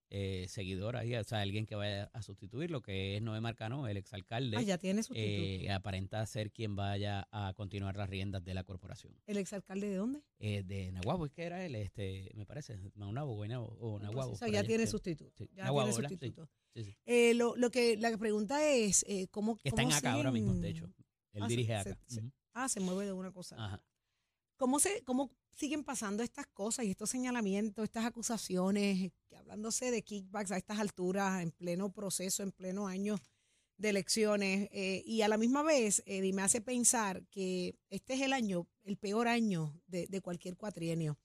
eh, 0.10 0.46
seguidor 0.48 0.96
ahí, 0.96 1.16
o 1.16 1.24
sea, 1.24 1.42
alguien 1.42 1.66
que 1.66 1.76
vaya 1.76 2.06
a 2.14 2.22
sustituirlo, 2.22 2.82
que 2.82 3.18
es 3.18 3.22
Noé 3.22 3.42
Marcano, 3.42 3.88
el 3.88 3.98
exalcalde. 3.98 4.56
Ah, 4.58 4.62
ya 4.62 4.78
tiene 4.78 5.04
sustituto. 5.04 5.30
eh, 5.44 5.72
aparenta 5.72 6.26
ser 6.26 6.52
quien 6.52 6.76
vaya 6.76 7.28
a 7.32 7.54
continuar 7.56 7.96
las 7.98 8.10
riendas 8.10 8.44
de 8.44 8.54
la 8.54 8.64
corporación. 8.64 9.14
¿El 9.26 9.38
exalcalde 9.38 9.88
de 9.90 9.96
dónde? 9.96 10.22
Eh, 10.40 10.64
de 10.64 10.92
Nahuabo, 10.92 11.26
es 11.26 11.32
que 11.34 11.44
era 11.44 11.66
él, 11.66 11.76
este, 11.76 12.32
me 12.36 12.46
parece, 12.46 12.78
Maunabo, 12.96 13.34
o 13.38 13.46
Nahuabo. 14.00 14.32
o 14.32 14.36
sea, 14.36 14.48
ya 14.48 14.64
tiene 14.64 14.88
sustituto. 14.88 15.34
Sí, 15.38 15.50
Ya 15.56 15.66
Nahuabo, 15.66 15.90
tiene 15.92 16.08
sustituto. 16.10 16.50
sí, 16.74 16.84
sí. 16.86 16.98
Eh, 17.06 17.34
lo, 17.34 17.56
lo 17.58 17.70
que 17.70 17.98
la 17.98 18.18
pregunta 18.18 18.66
es, 18.66 19.04
eh, 19.08 19.28
¿cómo 19.30 19.58
Que 19.58 19.70
está 19.70 19.82
en 19.82 19.90
cómo 19.90 19.98
acá 19.98 20.14
ahora 20.14 20.32
mismo, 20.32 20.54
de 20.56 20.70
hecho. 20.70 20.86
Él 21.34 21.44
Ah, 21.44 21.48
dirige 21.48 21.76
acá. 21.76 21.98
se-. 22.08 22.22
Ah, 22.54 22.68
se 22.70 22.80
mueve 22.80 23.06
de 23.06 23.12
una 23.14 23.32
cosa. 23.32 23.56
Ajá. 23.64 23.84
¿Cómo, 24.58 24.80
se, 24.80 25.04
¿Cómo 25.04 25.32
siguen 25.54 25.84
pasando 25.84 26.24
estas 26.24 26.48
cosas 26.48 26.86
y 26.86 26.92
estos 26.92 27.10
señalamientos, 27.10 27.84
estas 27.84 28.06
acusaciones, 28.06 29.12
hablándose 29.36 29.92
de 29.92 30.04
kickbacks 30.04 30.52
a 30.52 30.58
estas 30.58 30.80
alturas, 30.80 31.42
en 31.42 31.52
pleno 31.52 31.92
proceso, 31.92 32.44
en 32.44 32.52
pleno 32.52 32.88
año 32.88 33.20
de 33.78 33.90
elecciones? 33.90 34.68
eh, 34.72 35.04
y 35.06 35.22
a 35.22 35.28
la 35.28 35.38
misma 35.38 35.62
vez, 35.64 36.02
Eddie, 36.06 36.34
me 36.34 36.42
hace 36.42 36.62
pensar 36.62 37.26
que 37.28 37.76
este 37.90 38.16
es 38.16 38.22
el 38.22 38.34
año, 38.34 38.68
el 38.84 38.98
peor 38.98 39.28
año 39.28 39.80
de, 39.88 40.08
de 40.08 40.22
cualquier 40.22 40.58
cuatrienio. 40.58 41.20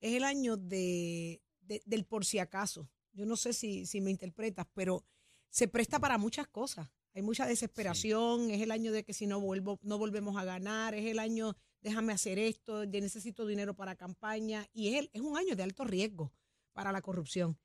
Es 0.00 0.14
el 0.14 0.24
año 0.24 0.56
de, 0.56 1.42
de- 1.60 1.82
del 1.84 2.06
por 2.06 2.24
si 2.24 2.38
acaso. 2.38 2.88
Yo 3.12 3.26
no 3.26 3.36
sé 3.36 3.52
si, 3.52 3.84
si 3.86 4.00
me 4.00 4.10
interpretas, 4.10 4.66
pero 4.72 5.04
se 5.50 5.68
presta 5.68 5.98
para 5.98 6.16
muchas 6.16 6.48
cosas. 6.48 6.88
Hay 7.12 7.22
mucha 7.22 7.44
desesperación, 7.46 8.50
es 8.50 8.62
el 8.62 8.70
año 8.70 8.92
de 8.92 9.04
que 9.04 9.12
si 9.12 9.26
no 9.26 9.40
vuelvo, 9.40 9.78
no 9.82 9.98
volvemos 9.98 10.36
a 10.36 10.44
ganar, 10.44 10.94
es 10.94 11.04
el 11.06 11.18
año 11.18 11.54
déjame 11.80 12.12
hacer 12.12 12.38
esto, 12.38 12.84
yo 12.84 13.00
necesito 13.00 13.46
dinero 13.46 13.74
para 13.74 13.96
campaña, 13.96 14.68
y 14.72 14.94
es, 14.94 15.08
es 15.12 15.20
un 15.20 15.36
año 15.36 15.56
de 15.56 15.62
alto 15.62 15.84
riesgo 15.84 16.32
para 16.72 16.92
la 16.92 17.00
corrupción. 17.02 17.58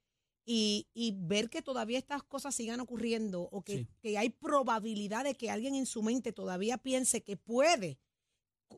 Y, 0.47 0.87
y 0.93 1.13
ver 1.17 1.49
que 1.49 1.61
todavía 1.63 1.97
estas 1.97 2.21
cosas 2.23 2.53
sigan 2.53 2.79
ocurriendo 2.79 3.41
o 3.51 3.63
que, 3.63 3.77
Sí. 3.79 3.87
que 4.01 4.17
hay 4.19 4.29
probabilidad 4.29 5.23
de 5.23 5.33
que 5.35 5.49
alguien 5.49 5.73
en 5.73 5.87
su 5.87 6.03
mente 6.03 6.33
todavía 6.33 6.77
piense 6.77 7.23
que 7.23 7.35
puede, 7.35 7.97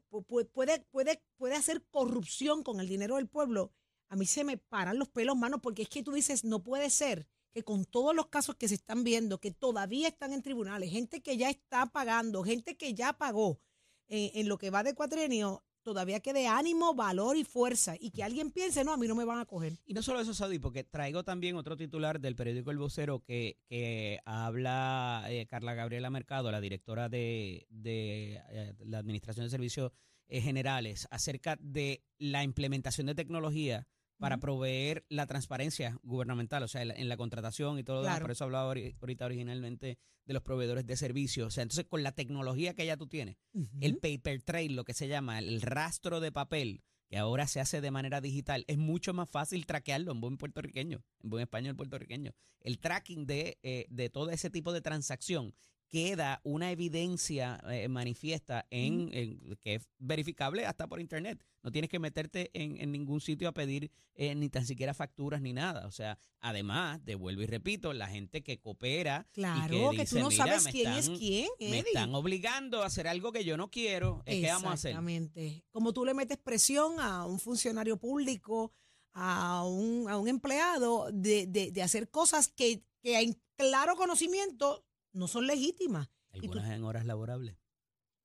pu- 0.10 0.26
pu- 0.26 0.50
puede, 0.50 0.80
puede, 0.92 1.22
puede 1.38 1.56
hacer 1.56 1.84
corrupción 1.90 2.64
con 2.64 2.80
el 2.80 2.88
dinero 2.88 3.18
del 3.18 3.28
pueblo, 3.28 3.74
a 4.10 4.16
mí 4.16 4.26
se 4.26 4.46
me 4.46 4.58
paran 4.58 4.98
los 4.98 5.10
pelos, 5.10 5.36
mano, 5.36 5.62
porque 5.62 5.82
es 5.82 5.90
que 5.90 6.04
tú 6.04 6.14
dices, 6.14 6.46
no 6.46 6.64
puede 6.64 6.90
ser 6.90 7.28
que 7.54 7.64
con 7.64 7.84
todos 7.84 8.16
los 8.16 8.28
casos 8.28 8.56
que 8.56 8.70
se 8.70 8.76
están 8.76 9.04
viendo, 9.04 9.40
que 9.42 9.52
todavía 9.52 10.08
están 10.08 10.32
en 10.32 10.42
tribunales, 10.42 10.92
gente 10.92 11.22
que 11.22 11.36
ya 11.36 11.50
está 11.50 11.88
pagando, 11.88 12.44
gente 12.44 12.78
que 12.78 12.94
ya 12.94 13.14
pagó, 13.18 13.60
en, 14.08 14.32
en 14.34 14.50
lo 14.50 14.58
que 14.58 14.70
va 14.70 14.84
de 14.84 14.94
cuatrienio, 14.94 15.64
todavía 15.88 16.20
quede 16.20 16.48
ánimo, 16.48 16.94
valor 16.94 17.38
y 17.38 17.46
fuerza. 17.46 17.96
Y 17.98 18.12
que 18.12 18.22
alguien 18.22 18.52
piense, 18.52 18.84
no, 18.84 18.92
a 18.92 18.98
mí 18.98 19.08
no 19.08 19.16
me 19.16 19.24
van 19.24 19.40
a 19.40 19.46
coger. 19.46 19.80
Y 19.86 19.94
no 19.94 20.02
solo 20.02 20.20
eso, 20.20 20.34
Saudi, 20.34 20.60
porque 20.60 20.84
traigo 20.84 21.24
también 21.24 21.56
otro 21.56 21.78
titular 21.78 22.20
del 22.20 22.36
periódico 22.36 22.72
El 22.72 22.78
Vocero 22.78 23.22
que, 23.22 23.58
que 23.70 24.20
habla 24.26 25.24
eh, 25.30 25.48
Carla 25.48 25.76
Gabriela 25.76 26.10
Mercado, 26.10 26.52
la 26.52 26.60
directora 26.60 27.08
de, 27.08 27.68
de, 27.70 28.42
eh, 28.50 28.74
la 28.80 28.98
Administración 28.98 29.46
de 29.46 29.50
Servicios 29.50 29.94
eh, 30.28 30.42
Generales, 30.42 31.08
acerca 31.10 31.58
de 31.62 32.04
la 32.18 32.44
implementación 32.44 33.08
de 33.08 33.16
tecnología 33.16 33.88
para 34.18 34.38
proveer 34.40 35.06
la 35.10 35.28
transparencia 35.28 36.00
gubernamental, 36.04 36.64
o 36.64 36.68
sea, 36.68 36.82
en 36.82 36.88
la, 36.90 36.94
en 36.96 37.08
la 37.10 37.18
contratación 37.18 37.80
y 37.80 37.84
todo 37.84 37.98
lo 37.98 38.02
demás. 38.04 38.18
Por 38.24 38.32
eso 38.32 38.44
hablaba 38.46 38.74
ori- 38.74 38.96
ahorita 39.00 39.26
originalmente 39.26 39.98
de 40.26 40.34
los 40.34 40.44
proveedores 40.44 40.86
de 40.86 40.98
servicios. 40.98 41.48
O 41.48 41.52
sea, 41.52 41.64
entonces 41.64 41.86
con 41.86 42.04
la 42.04 42.12
tecnología 42.12 42.74
que 42.74 42.86
ya 42.86 42.98
tú 42.98 43.08
tienes, 43.08 43.38
el 43.80 43.98
paper 43.98 44.42
trail, 44.44 44.76
lo 44.76 44.84
que 44.86 44.94
se 44.94 45.08
llama, 45.08 45.40
el 45.40 45.62
rastro 45.62 46.20
de 46.20 46.32
papel, 46.32 46.82
que 47.10 47.18
ahora 47.18 47.48
se 47.48 47.62
hace 47.62 47.80
de 47.80 47.92
manera 47.92 48.20
digital, 48.20 48.66
es 48.68 48.78
mucho 48.78 49.14
más 49.14 49.30
fácil 49.30 49.66
traquearlo 49.66 50.12
en 50.12 50.20
buen 50.20 50.38
puertorriqueño, 50.38 51.04
en 51.24 51.30
buen 51.30 51.44
español 51.44 51.76
puertorriqueño. 51.76 52.34
El 52.60 52.80
tracking 52.80 53.26
de, 53.26 53.60
eh, 53.64 53.86
de 53.90 54.10
todo 54.10 54.30
ese 54.32 54.50
tipo 54.50 54.74
de 54.74 54.82
transacción 54.82 55.54
queda 55.90 56.42
una 56.44 56.72
evidencia 56.72 57.62
eh, 57.70 57.88
manifiesta 57.88 58.66
en, 58.70 59.10
en- 59.14 59.58
que 59.62 59.76
es 59.76 59.90
verificable 60.00 60.66
hasta 60.66 60.88
por 60.88 61.00
internet. 61.00 61.44
No 61.64 61.72
tienes 61.72 61.90
que 61.90 62.00
meterte 62.00 62.50
en, 62.54 62.80
en 62.82 62.92
ningún 62.92 63.22
sitio 63.22 63.48
a 63.50 63.54
pedir 63.54 63.90
eh, 64.16 64.36
ni 64.36 64.50
tan 64.50 64.66
siquiera 64.66 64.94
facturas 64.94 65.42
ni 65.42 65.54
nada. 65.54 65.86
O 65.88 65.92
sea, 65.92 66.18
además, 66.40 67.04
de 67.06 67.16
vuelvo 67.16 67.42
y 67.42 67.46
repito, 67.46 67.94
la 67.94 68.08
gente 68.08 68.42
que 68.44 68.60
coopera 68.60 69.26
y 69.32 69.34
Claro, 69.36 69.68
que, 69.92 69.96
que, 69.98 70.02
dice, 70.04 70.16
tú 70.16 70.22
no 70.22 70.30
"Mira, 70.30 70.46
sabes 70.46 70.68
quién 70.68 70.94
es 70.94 71.10
quién, 71.10 71.50
me 71.60 71.80
están 71.80 72.14
obligando 72.16 72.84
a 72.84 72.88
hacer 72.88 73.08
algo 73.08 73.32
que 73.32 73.44
yo 73.46 73.58
no 73.58 73.70
quiero. 73.70 74.24
Eh, 74.26 74.42
¿Qué 74.42 74.48
vamos 74.48 74.72
a 74.72 74.74
hacer? 74.74 74.92
Exactamente. 74.92 75.64
Como 75.72 75.94
tú 75.94 76.06
le 76.06 76.14
metes 76.14 76.38
presión 76.38 77.00
a 77.00 77.26
un 77.26 77.40
funcionario 77.40 77.98
público, 77.98 78.72
a 79.14 79.64
un, 79.66 80.08
a 80.10 80.18
un 80.18 80.28
empleado, 80.28 81.10
de, 81.12 81.48
de- 81.48 81.72
de 81.72 81.82
hacer 81.82 82.10
cosas 82.10 82.48
que, 82.50 82.84
que 83.02 83.20
en 83.20 83.38
claro 83.56 83.96
conocimiento 83.96 84.86
no 85.18 85.28
son 85.28 85.48
legítimas. 85.48 86.08
Tú- 86.32 86.40
Algunas 86.42 86.70
en 86.72 86.84
horas 86.84 87.06
laborables. 87.06 87.58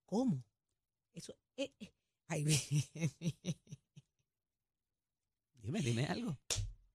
¿Cómo? 0.07 0.45
Eso. 1.13 1.35
eh, 1.57 1.73
eh, 1.81 1.93
ay. 2.29 2.45
Dime, 5.63 5.81
dime 5.81 6.07
algo. 6.07 6.39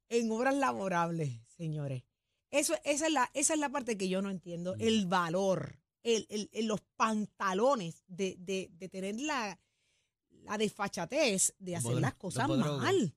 en 0.09 0.31
obras 0.31 0.55
laborables, 0.55 1.41
señores. 1.55 2.03
Eso, 2.49 2.75
esa, 2.83 3.07
es 3.07 3.13
la, 3.13 3.29
esa 3.33 3.53
es 3.53 3.59
la 3.59 3.69
parte 3.69 3.97
que 3.97 4.07
yo 4.09 4.21
no 4.21 4.29
entiendo. 4.29 4.75
Mm. 4.75 4.81
El 4.81 5.05
valor, 5.07 5.79
el, 6.03 6.25
el- 6.29 6.49
el- 6.53 6.65
los 6.67 6.81
pantalones 6.95 8.03
de, 8.07 8.35
de- 8.39 8.69
de 8.73 8.89
tener 8.89 9.19
la, 9.19 9.59
la 10.43 10.57
desfachatez 10.57 11.55
de 11.59 11.75
hacer 11.75 11.95
las 12.01 12.15
cosas 12.15 12.47
mal. 12.49 13.15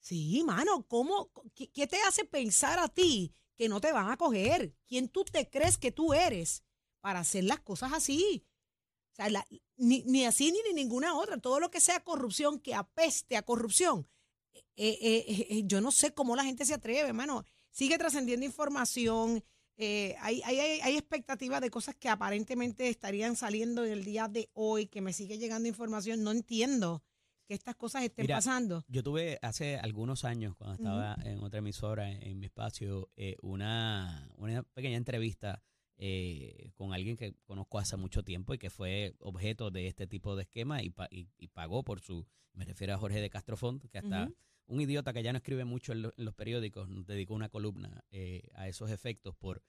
Sí, 0.00 0.42
mano, 0.44 0.84
¿cómo? 0.88 1.30
¿Qué, 1.54 1.70
qué 1.70 1.86
te 1.86 2.00
hace 2.02 2.24
pensar 2.24 2.78
a 2.80 2.88
ti 2.88 3.32
que 3.56 3.68
no 3.68 3.80
te 3.80 3.92
van 3.92 4.10
a 4.10 4.16
coger? 4.16 4.74
¿Quién 4.86 5.08
tú 5.08 5.24
te 5.24 5.48
crees 5.48 5.78
que 5.78 5.92
tú 5.92 6.12
eres 6.14 6.62
para 7.00 7.20
hacer 7.20 7.44
las 7.44 7.60
cosas 7.60 7.92
así? 7.92 8.46
Ni, 9.76 10.02
ni 10.04 10.24
así 10.24 10.52
ni, 10.52 10.58
ni 10.68 10.74
ninguna 10.74 11.16
otra. 11.16 11.38
Todo 11.38 11.60
lo 11.60 11.70
que 11.70 11.80
sea 11.80 12.02
corrupción, 12.02 12.58
que 12.60 12.74
apeste 12.74 13.36
a 13.36 13.42
corrupción. 13.42 14.08
eh, 14.76 14.98
eh, 15.00 15.46
eh, 15.50 15.62
yo 15.66 15.80
no 15.80 15.92
sé 15.92 16.14
cómo 16.14 16.34
la 16.36 16.44
gente 16.44 16.64
se 16.64 16.74
atreve, 16.74 17.08
hermano. 17.08 17.44
Sigue 17.70 17.98
trascendiendo 17.98 18.46
información. 18.46 19.44
hay, 19.78 20.42
hay, 20.44 20.60
hay, 20.60 20.80
hay 20.80 20.96
expectativas 20.96 21.60
de 21.60 21.70
cosas 21.70 21.94
que 21.96 22.08
aparentemente 22.08 22.88
estarían 22.88 23.36
saliendo 23.36 23.84
en 23.84 23.92
el 23.92 24.04
día 24.04 24.28
de 24.28 24.50
hoy, 24.54 24.86
que 24.86 25.00
me 25.00 25.12
sigue 25.12 25.38
llegando 25.38 25.68
información. 25.68 26.22
No 26.22 26.30
entiendo. 26.30 27.02
Que 27.46 27.54
estas 27.54 27.76
cosas 27.76 28.02
estén 28.04 28.24
Mira, 28.24 28.36
pasando. 28.36 28.84
Yo 28.88 29.02
tuve 29.02 29.38
hace 29.42 29.76
algunos 29.78 30.24
años, 30.24 30.54
cuando 30.56 30.74
estaba 30.76 31.16
en 31.24 31.42
otra 31.42 31.58
emisora, 31.58 32.10
en, 32.10 32.22
en 32.22 32.38
mi 32.38 32.46
espacio, 32.46 33.10
eh, 33.16 33.36
una, 33.42 34.28
una 34.36 34.62
pequeña 34.62 34.96
entrevista 34.96 35.62
eh, 35.96 36.70
con 36.74 36.92
alguien 36.92 37.16
que 37.16 37.34
conozco 37.44 37.78
hace 37.78 37.96
mucho 37.96 38.22
tiempo 38.22 38.54
y 38.54 38.58
que 38.58 38.70
fue 38.70 39.14
objeto 39.20 39.70
de 39.70 39.86
este 39.86 40.06
tipo 40.06 40.34
de 40.36 40.42
esquema 40.44 40.82
y, 40.82 40.90
pa- 40.90 41.08
y- 41.10 41.28
y 41.38 41.48
pagó 41.48 41.82
por 41.84 42.00
su, 42.00 42.26
me 42.54 42.64
refiero 42.64 42.94
a 42.94 42.98
Jorge 42.98 43.20
de 43.20 43.30
Castrofont, 43.30 43.84
que 43.90 43.98
hasta 43.98 44.30
un 44.66 44.80
idiota 44.80 45.12
que 45.12 45.22
ya 45.22 45.32
no 45.32 45.38
escribe 45.38 45.64
mucho 45.64 45.92
en, 45.92 46.02
lo- 46.02 46.12
en 46.16 46.24
los 46.24 46.34
periódicos, 46.34 46.88
dedicó 47.06 47.34
una 47.34 47.48
columna 47.50 48.04
eh, 48.10 48.48
a 48.54 48.68
esos 48.68 48.90
efectos 48.90 49.36
por 49.36 49.62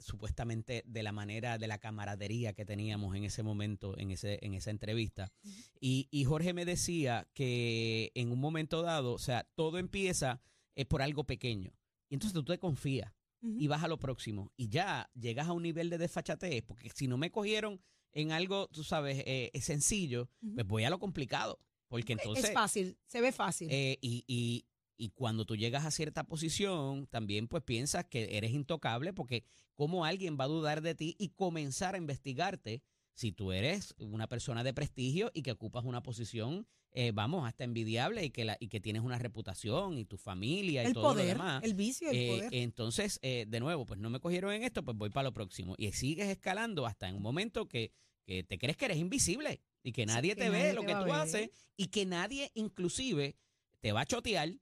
supuestamente 0.00 0.82
de 0.86 1.02
la 1.02 1.12
manera 1.12 1.58
de 1.58 1.66
la 1.66 1.78
camaradería 1.78 2.52
que 2.52 2.64
teníamos 2.64 3.16
en 3.16 3.24
ese 3.24 3.42
momento, 3.42 3.96
en, 3.98 4.10
ese, 4.10 4.38
en 4.42 4.54
esa 4.54 4.70
entrevista. 4.70 5.32
Y, 5.80 6.08
y 6.10 6.24
Jorge 6.24 6.52
me 6.52 6.64
decía 6.64 7.28
que 7.34 8.12
en 8.14 8.32
un 8.32 8.40
momento 8.40 8.82
dado, 8.82 9.12
o 9.12 9.18
sea, 9.18 9.48
todo 9.54 9.78
empieza 9.78 10.40
eh, 10.74 10.84
por 10.84 11.02
algo 11.02 11.24
pequeño. 11.24 11.72
Y 12.08 12.14
entonces 12.14 12.34
tú 12.34 12.44
te 12.44 12.58
confías 12.58 13.12
y 13.40 13.68
vas 13.68 13.84
a 13.84 13.88
lo 13.88 13.98
próximo. 13.98 14.52
Y 14.56 14.68
ya 14.68 15.10
llegas 15.14 15.48
a 15.48 15.52
un 15.52 15.62
nivel 15.62 15.90
de 15.90 15.98
desfachatez, 15.98 16.62
porque 16.62 16.90
si 16.90 17.06
no 17.06 17.18
me 17.18 17.30
cogieron 17.30 17.80
en 18.12 18.32
algo, 18.32 18.68
tú 18.68 18.82
sabes, 18.82 19.22
eh, 19.26 19.50
sencillo, 19.60 20.30
Ujú. 20.42 20.54
pues 20.54 20.66
voy 20.66 20.84
a 20.84 20.90
lo 20.90 20.98
complicado. 20.98 21.60
Porque 21.88 22.12
entonces... 22.14 22.44
es 22.44 22.52
fácil, 22.52 22.98
se 23.06 23.20
ve 23.20 23.32
fácil. 23.32 23.68
Eh, 23.70 23.98
y, 24.00 24.24
y, 24.26 24.66
y 24.98 25.10
cuando 25.10 25.44
tú 25.46 25.56
llegas 25.56 25.86
a 25.86 25.90
cierta 25.90 26.24
posición, 26.24 27.06
también 27.06 27.48
pues 27.48 27.62
piensas 27.62 28.04
que 28.04 28.36
eres 28.36 28.50
intocable 28.50 29.12
porque 29.14 29.44
cómo 29.74 30.04
alguien 30.04 30.36
va 30.38 30.44
a 30.44 30.48
dudar 30.48 30.82
de 30.82 30.94
ti 30.94 31.14
y 31.18 31.28
comenzar 31.30 31.94
a 31.94 31.98
investigarte 31.98 32.82
si 33.14 33.32
tú 33.32 33.52
eres 33.52 33.94
una 33.98 34.28
persona 34.28 34.62
de 34.62 34.74
prestigio 34.74 35.30
y 35.34 35.42
que 35.42 35.50
ocupas 35.52 35.84
una 35.84 36.02
posición, 36.02 36.66
eh, 36.92 37.10
vamos, 37.12 37.46
hasta 37.48 37.64
envidiable 37.64 38.24
y 38.24 38.30
que, 38.30 38.44
la, 38.44 38.56
y 38.60 38.68
que 38.68 38.80
tienes 38.80 39.02
una 39.02 39.18
reputación 39.18 39.98
y 39.98 40.04
tu 40.04 40.16
familia 40.18 40.82
y 40.84 40.86
el 40.86 40.92
todo 40.92 41.08
lo 41.08 41.10
poder, 41.14 41.26
demás. 41.28 41.64
el 41.64 41.74
vicio, 41.74 42.10
el 42.10 42.16
Eh, 42.16 42.28
poder. 42.36 42.54
entonces, 42.54 43.18
eh, 43.22 43.44
de 43.48 43.60
nuevo, 43.60 43.86
pues 43.86 43.98
no 43.98 44.08
me 44.10 44.20
cogieron 44.20 44.52
en 44.52 44.62
esto, 44.62 44.84
pues 44.84 44.96
voy 44.96 45.10
para 45.10 45.28
lo 45.28 45.32
próximo. 45.32 45.74
Y 45.78 45.90
sigues 45.92 46.28
escalando 46.28 46.86
hasta 46.86 47.08
en 47.08 47.16
un 47.16 47.22
momento 47.22 47.66
que, 47.66 47.92
que 48.24 48.44
te 48.44 48.56
crees 48.58 48.76
que 48.76 48.84
eres 48.84 48.98
invisible 48.98 49.60
y 49.82 49.92
que 49.92 50.02
Sí, 50.02 50.06
nadie 50.06 50.34
que 50.36 50.42
te 50.42 50.50
ve 50.50 50.58
nadie 50.58 50.72
lo 50.74 50.80
te 50.82 50.86
que 50.86 50.92
tú 50.94 51.12
haces 51.12 51.50
y 51.76 51.86
que 51.88 52.06
nadie 52.06 52.50
inclusive 52.54 53.36
te 53.80 53.90
va 53.92 54.02
a 54.02 54.06
chotear 54.06 54.54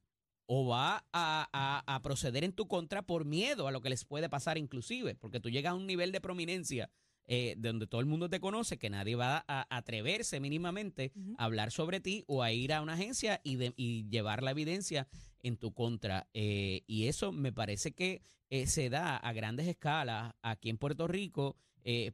o 0.47 0.67
va 0.67 1.05
a, 1.13 1.49
a- 1.53 1.95
a 1.95 2.03
proceder 2.03 2.45
en 2.45 2.53
tu 2.53 2.67
contra 2.69 3.03
por 3.03 3.25
miedo 3.25 3.67
a 3.69 3.73
lo 3.73 3.81
que 3.83 3.91
les 3.91 4.05
puede 4.05 4.29
pasar 4.29 4.59
inclusive, 4.59 5.15
porque 5.15 5.41
tú 5.41 5.51
llegas 5.51 5.73
a 5.73 5.75
un 5.75 5.87
nivel 5.87 6.13
de 6.13 6.21
prominencia 6.21 6.91
eh, 7.29 7.57
donde 7.59 7.89
todo 7.89 8.01
el 8.01 8.07
mundo 8.07 8.29
te 8.31 8.39
conoce, 8.39 8.79
que 8.79 8.89
nadie 8.89 9.17
va 9.17 9.45
a 9.49 9.67
atreverse 9.77 10.39
mínimamente 10.39 11.11
a 11.39 11.45
hablar 11.47 11.73
sobre 11.73 11.99
ti 12.01 12.23
o 12.29 12.45
a 12.45 12.53
ir 12.53 12.73
a 12.73 12.81
una 12.83 12.93
agencia 12.95 13.41
y, 13.43 13.57
de- 13.57 13.75
y 13.77 14.09
llevar 14.09 14.45
la 14.45 14.53
evidencia 14.53 15.09
en 15.43 15.57
tu 15.57 15.73
contra. 15.75 16.29
Eh, 16.35 16.83
y 16.87 17.09
eso 17.09 17.33
me 17.33 17.53
parece 17.53 17.93
que 17.93 18.23
eh, 18.49 18.69
se 18.69 18.91
da 18.91 19.17
a 19.17 19.33
grandes 19.33 19.67
escalas 19.67 20.35
aquí 20.43 20.71
en 20.71 20.79
Puerto 20.79 21.09
Rico 21.09 21.57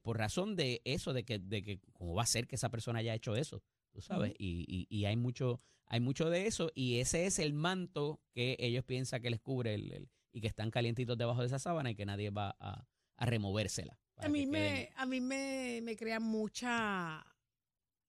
por 0.02 0.18
razón 0.18 0.54
de 0.54 0.82
eso, 0.84 1.12
de 1.14 1.24
que, 1.24 1.38
de 1.38 1.62
que 1.62 1.80
cómo 1.94 2.14
va 2.14 2.22
a 2.24 2.26
ser 2.26 2.46
que 2.46 2.56
esa 2.56 2.70
persona 2.70 2.98
haya 2.98 3.14
hecho 3.14 3.36
eso, 3.36 3.62
tú 3.90 4.02
sabes, 4.02 4.34
y, 4.38 4.64
y- 4.68 4.86
y 4.94 5.04
hay 5.06 5.16
mucho 5.16 5.60
hay 5.92 6.00
mucho 6.00 6.30
de 6.30 6.46
eso 6.46 6.72
y 6.74 7.00
ese 7.00 7.26
es 7.26 7.38
el 7.38 7.52
manto 7.52 8.22
que 8.32 8.56
ellos 8.58 8.82
piensan 8.82 9.20
que 9.20 9.28
les 9.28 9.40
cubre 9.40 9.74
el, 9.74 9.92
el- 9.92 10.10
y 10.32 10.40
que 10.40 10.46
están 10.46 10.70
calientitos 10.70 11.18
debajo 11.18 11.40
de 11.42 11.48
esa 11.48 11.58
sábana 11.58 11.90
y 11.90 11.94
que 11.94 12.06
nadie 12.06 12.30
va 12.30 12.56
a, 12.58 12.86
a 13.18 13.26
removérsela. 13.26 13.98
A 14.16 14.28
mí, 14.30 14.46
me, 14.46 14.90
a 14.96 15.04
mí 15.04 15.20
me, 15.20 15.80
me 15.82 15.94
crea 15.94 16.18
mucha, 16.18 17.22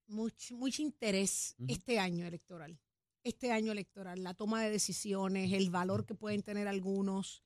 mucho, 0.07 0.55
mucho 0.55 0.81
interés 0.81 1.55
este 1.67 1.99
año 1.99 2.25
electoral. 2.25 2.79
Este 3.25 3.51
año 3.51 3.73
electoral, 3.73 4.23
la 4.23 4.33
toma 4.33 4.63
de 4.63 4.69
decisiones, 4.69 5.51
el 5.51 5.69
valor 5.69 6.05
que 6.05 6.15
pueden 6.15 6.41
tener 6.41 6.69
algunos 6.69 7.43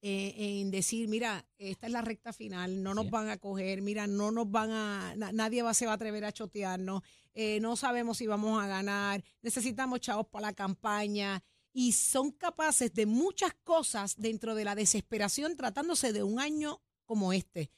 eh, 0.00 0.60
en 0.60 0.70
decir, 0.70 1.08
mira, 1.08 1.44
esta 1.58 1.86
es 1.86 1.92
la 1.92 2.02
recta 2.02 2.32
final, 2.32 2.82
no 2.82 2.94
nos 2.94 3.06
Sí. 3.06 3.10
van 3.10 3.28
a 3.30 3.38
coger, 3.38 3.82
mira, 3.82 4.06
no 4.06 4.30
nos 4.30 4.50
van 4.50 4.70
a, 4.70 5.14
na- 5.16 5.32
nadie 5.32 5.62
va, 5.62 5.74
se 5.74 5.86
va 5.86 5.92
a 5.92 5.94
atrever 5.96 6.24
a 6.24 6.32
chotearnos, 6.32 7.02
eh, 7.34 7.58
no 7.60 7.74
sabemos 7.76 8.18
si 8.18 8.26
vamos 8.26 8.62
a 8.62 8.66
ganar, 8.66 9.24
necesitamos 9.42 10.00
chavos 10.00 10.26
para 10.28 10.48
la 10.48 10.52
campaña 10.52 11.42
y 11.72 11.92
son 11.92 12.30
capaces 12.32 12.92
de 12.94 13.06
muchas 13.06 13.54
cosas 13.64 14.14
dentro 14.16 14.54
de 14.54 14.64
la 14.64 14.74
desesperación 14.74 15.56
tratándose 15.56 16.12
de 16.12 16.22
un 16.22 16.38
año 16.40 16.80
como 17.04 17.32
este. 17.32 17.70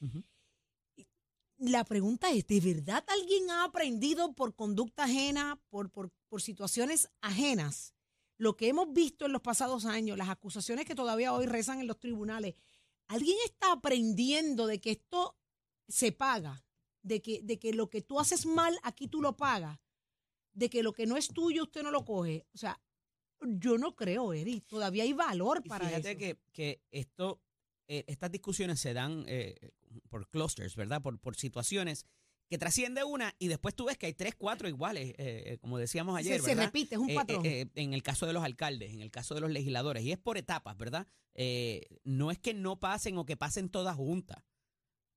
La 1.57 1.83
pregunta 1.83 2.31
es, 2.31 2.47
¿de 2.47 2.59
verdad 2.59 3.03
alguien 3.07 3.49
ha 3.51 3.63
aprendido 3.65 4.33
por 4.33 4.55
conducta 4.55 5.03
ajena, 5.03 5.59
por, 5.69 5.91
por, 5.91 6.09
por 6.27 6.41
situaciones 6.41 7.09
ajenas? 7.21 7.93
Lo 8.41 8.57
que 8.57 8.69
hemos 8.69 8.91
visto 8.91 9.27
en 9.27 9.33
los 9.33 9.43
pasados 9.43 9.85
años, 9.85 10.17
las 10.17 10.29
acusaciones 10.29 10.85
que 10.85 10.95
todavía 10.95 11.31
hoy 11.31 11.45
rezan 11.45 11.79
en 11.79 11.85
los 11.85 11.99
tribunales, 11.99 12.55
¿alguien 13.05 13.37
está 13.45 13.71
aprendiendo 13.71 14.65
de 14.65 14.81
que 14.81 14.89
esto 14.89 15.37
se 15.87 16.11
paga? 16.11 16.65
De 17.03 17.21
que, 17.21 17.41
de 17.43 17.59
que 17.59 17.71
lo 17.71 17.91
que 17.91 18.01
tú 18.01 18.19
haces 18.19 18.47
mal, 18.47 18.75
aquí 18.81 19.07
tú 19.07 19.21
lo 19.21 19.37
pagas. 19.37 19.77
De 20.53 20.71
que 20.71 20.81
lo 20.81 20.91
que 20.91 21.05
no 21.05 21.17
es 21.17 21.27
tuyo, 21.27 21.65
usted 21.65 21.83
no 21.83 21.91
lo 21.91 22.03
coge. 22.03 22.47
O 22.55 22.57
sea, 22.57 22.81
yo 23.41 23.77
no 23.77 23.95
creo, 23.95 24.33
Eri. 24.33 24.61
Todavía 24.61 25.03
hay 25.03 25.13
valor 25.13 25.61
Y 25.63 25.69
para 25.69 25.87
fíjate 25.87 26.09
eso. 26.09 26.17
que, 26.17 26.39
que 26.51 26.81
esto, 26.89 27.43
eh, 27.87 28.05
estas 28.07 28.31
discusiones 28.31 28.79
se 28.79 28.95
dan 28.95 29.23
eh, 29.27 29.69
por 30.09 30.27
clusters, 30.27 30.75
¿verdad? 30.75 31.03
Por, 31.03 31.19
por 31.19 31.35
situaciones 31.35 32.07
que 32.51 32.57
trasciende 32.57 33.05
una 33.05 33.33
y 33.39 33.47
después 33.47 33.73
tú 33.73 33.85
ves 33.85 33.97
que 33.97 34.07
hay 34.07 34.13
tres, 34.13 34.35
cuatro 34.35 34.67
iguales, 34.67 35.11
eh, 35.11 35.15
eh, 35.17 35.57
como 35.61 35.77
decíamos 35.77 36.17
ayer, 36.17 36.41
se 36.41 36.47
¿verdad? 36.49 36.65
repite, 36.65 36.95
es 36.95 36.99
un 37.01 37.15
patrón. 37.15 37.45
eh, 37.45 37.61
eh, 37.61 37.67
en 37.75 37.93
el 37.93 38.03
caso 38.03 38.27
de 38.27 38.33
los 38.33 38.43
alcaldes, 38.43 38.91
en 38.91 38.99
el 38.99 39.09
caso 39.09 39.33
de 39.33 39.39
los 39.39 39.49
legisladores, 39.51 40.03
y 40.03 40.11
es 40.11 40.17
por 40.17 40.37
etapas, 40.37 40.77
¿verdad? 40.77 41.07
No 42.03 42.29
es 42.29 42.39
que 42.39 42.53
no 42.53 42.77
pasen 42.77 43.17
o 43.17 43.25
que 43.25 43.37
pasen 43.37 43.69
todas 43.69 43.95
juntas. 43.95 44.43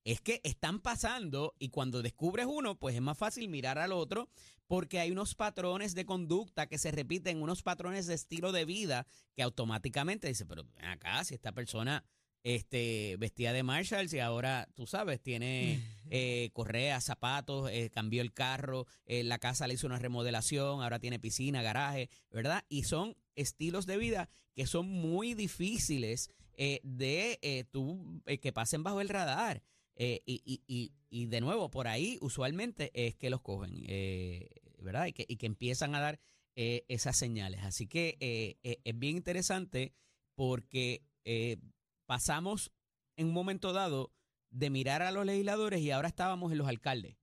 Es 0.05 0.21
que 0.21 0.41
están 0.45 0.79
pasando 0.79 1.57
y 1.59 1.71
cuando 1.71 2.03
descubres 2.03 2.47
uno, 2.49 2.79
pues 2.79 2.95
es 2.95 3.01
más 3.01 3.19
fácil 3.19 3.49
mirar 3.49 3.79
al 3.79 3.91
otro 3.91 4.29
porque 4.69 5.01
hay 5.01 5.11
unos 5.11 5.35
patrones 5.35 5.97
de 5.97 6.07
conducta 6.07 6.69
que 6.69 6.79
se 6.79 6.93
repiten, 6.93 7.43
unos 7.43 7.65
patrones 7.65 8.07
de 8.07 8.15
estilo 8.15 8.53
de 8.53 8.65
vida 8.65 9.09
que 9.35 9.43
automáticamente 9.43 10.29
dice, 10.29 10.47
pero 10.47 10.63
ven 10.77 10.85
acá, 10.85 11.25
si 11.25 11.35
esta 11.35 11.51
persona 11.51 12.05
este, 12.45 13.17
vestía 13.19 13.55
de 13.55 13.63
Marshalls 13.63 14.13
y 14.13 14.21
ahora, 14.21 14.69
tú 14.75 14.87
sabes, 14.87 15.21
tiene 15.21 15.81
eh, 16.11 16.51
correas, 16.53 17.03
zapatos, 17.03 17.71
eh, 17.73 17.91
cambió 17.91 18.23
el 18.23 18.33
carro, 18.33 18.87
eh, 19.07 19.25
la 19.25 19.39
casa 19.39 19.67
le 19.67 19.75
hizo 19.75 19.87
una 19.87 19.99
remodelación, 19.99 20.83
ahora 20.83 21.01
tiene 21.01 21.19
piscina, 21.19 21.63
garaje, 21.63 22.11
¿verdad? 22.31 22.65
Y 22.69 22.85
son 22.85 23.17
estilos 23.35 23.87
de 23.87 23.97
vida 23.97 24.29
que 24.55 24.67
son 24.67 24.87
muy 24.87 25.35
difíciles 25.35 26.31
eh, 26.57 26.81
de 26.85 27.67
tú, 27.73 28.23
que 28.41 28.53
pasen 28.53 28.85
bajo 28.85 29.01
el 29.01 29.09
radar. 29.09 29.63
Y, 29.97 30.21
y, 30.27 30.63
y, 30.67 30.93
y 31.09 31.27
de 31.27 31.41
nuevo, 31.41 31.71
por 31.71 31.89
ahí 31.89 32.19
usualmente 32.21 32.91
es 32.95 33.15
que 33.15 33.31
los 33.31 33.41
cogen, 33.41 33.85
¿verdad? 34.79 35.07
Y 35.07 35.13
que, 35.13 35.25
y 35.27 35.37
que 35.37 35.47
empiezan 35.47 35.95
a 35.95 36.01
dar 36.01 36.21
esas 36.55 37.17
señales. 37.17 37.63
Así 37.63 37.87
que 37.89 38.59
es 38.63 38.99
bien 38.99 39.17
interesante 39.17 39.93
porque 40.37 41.03
eh, 41.25 41.57
pasamos 42.07 42.73
en 43.17 43.29
un 43.29 43.33
momento 43.33 43.73
dado 43.73 44.13
de 44.51 44.71
mirar 44.71 45.03
a 45.03 45.11
los 45.11 45.27
legisladores 45.27 45.81
y 45.81 45.91
ahora 45.91 46.09
estábamos 46.09 46.53
en 46.53 46.59
los 46.59 46.69
alcaldes. 46.69 47.17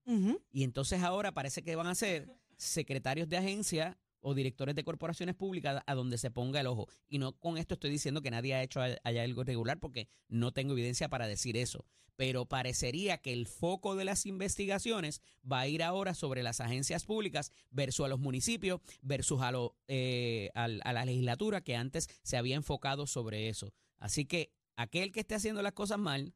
Y 0.52 0.64
entonces 0.64 1.02
ahora 1.02 1.32
parece 1.32 1.64
que 1.64 1.76
van 1.76 1.88
a 1.88 1.96
ser 1.96 2.28
secretarios 2.58 3.30
de 3.30 3.38
agencia 3.38 3.98
o 4.20 4.36
directores 4.36 4.76
de 4.76 4.84
corporaciones 4.84 5.36
públicas 5.36 5.82
a 5.86 5.96
donde 5.96 6.18
se 6.18 6.30
ponga 6.30 6.60
el 6.60 6.68
ojo. 6.68 6.88
Y 7.08 7.18
no 7.18 7.34
con 7.34 7.58
esto 7.58 7.74
estoy 7.74 7.90
diciendo 7.90 8.22
que 8.22 8.32
nadie 8.32 8.54
ha 8.54 8.64
hecho 8.64 8.82
allá 8.82 9.24
algo 9.24 9.42
irregular 9.42 9.80
porque 9.80 10.08
no 10.28 10.52
tengo 10.52 10.74
evidencia 10.74 11.10
para 11.10 11.28
decir 11.28 11.58
eso. 11.58 11.86
Pero 12.18 12.46
parecería 12.46 13.18
que 13.18 13.34
el 13.34 13.48
foco 13.48 13.96
de 13.96 14.06
las 14.06 14.26
investigaciones 14.26 15.22
va 15.50 15.62
a 15.62 15.68
ir 15.68 15.82
ahora 15.82 16.14
sobre 16.14 16.44
las 16.44 16.60
agencias 16.60 17.06
públicas 17.06 17.52
versus 17.72 18.06
a 18.06 18.10
los 18.10 18.20
municipios, 18.20 18.82
versus 19.02 19.42
a, 19.42 19.52
lo, 19.52 19.76
eh, 19.88 20.52
a 20.54 20.68
la 20.68 21.06
legislatura 21.06 21.62
que 21.62 21.76
antes 21.76 22.10
se 22.22 22.38
había 22.38 22.58
enfocado 22.58 23.08
sobre 23.08 23.50
eso. 23.50 23.74
Así 23.98 24.26
que 24.26 24.52
aquel 24.82 25.12
que 25.12 25.22
esté 25.22 25.36
haciendo 25.36 25.62
las 25.62 25.74
cosas 25.74 26.00
mal, 26.00 26.34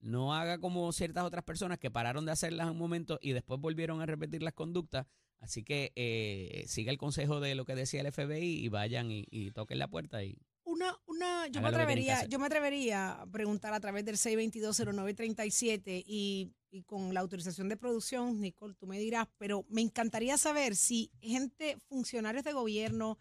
no 0.00 0.34
haga 0.34 0.58
como 0.58 0.92
ciertas 0.92 1.24
otras 1.24 1.44
personas 1.44 1.78
que 1.78 1.90
pararon 1.90 2.26
de 2.26 2.32
hacerlas 2.32 2.66
en 2.66 2.72
un 2.72 2.78
momento 2.78 3.18
y 3.20 3.32
después 3.32 3.60
volvieron 3.60 4.00
a 4.00 4.06
repetir 4.06 4.42
las 4.42 4.54
conductas. 4.54 5.06
Así 5.40 5.62
que 5.62 5.92
eh, 5.96 6.64
siga 6.66 6.90
el 6.90 6.98
consejo 6.98 7.40
de 7.40 7.54
lo 7.54 7.64
que 7.64 7.74
decía 7.74 8.00
el 8.00 8.12
FBI 8.12 8.64
y 8.64 8.68
vayan 8.68 9.10
y, 9.10 9.26
y 9.30 9.50
toquen 9.50 9.78
la 9.78 9.88
puerta 9.88 10.24
y 10.24 10.38
Una, 10.64 10.96
una, 11.06 11.46
yo 11.48 11.60
me 11.60 11.68
atrevería, 11.68 12.24
yo 12.26 12.38
me 12.38 12.46
atrevería 12.46 13.12
a 13.12 13.26
preguntar 13.26 13.74
a 13.74 13.80
través 13.80 14.04
del 14.04 14.16
6220937 14.16 16.04
y, 16.06 16.52
y 16.70 16.82
con 16.82 17.12
la 17.12 17.20
autorización 17.20 17.68
de 17.68 17.76
producción, 17.76 18.40
Nicole, 18.40 18.74
tú 18.74 18.86
me 18.86 18.98
dirás, 18.98 19.28
pero 19.36 19.64
me 19.68 19.82
encantaría 19.82 20.38
saber 20.38 20.74
si 20.74 21.10
gente, 21.20 21.76
funcionarios 21.88 22.44
de 22.44 22.52
gobierno, 22.52 23.18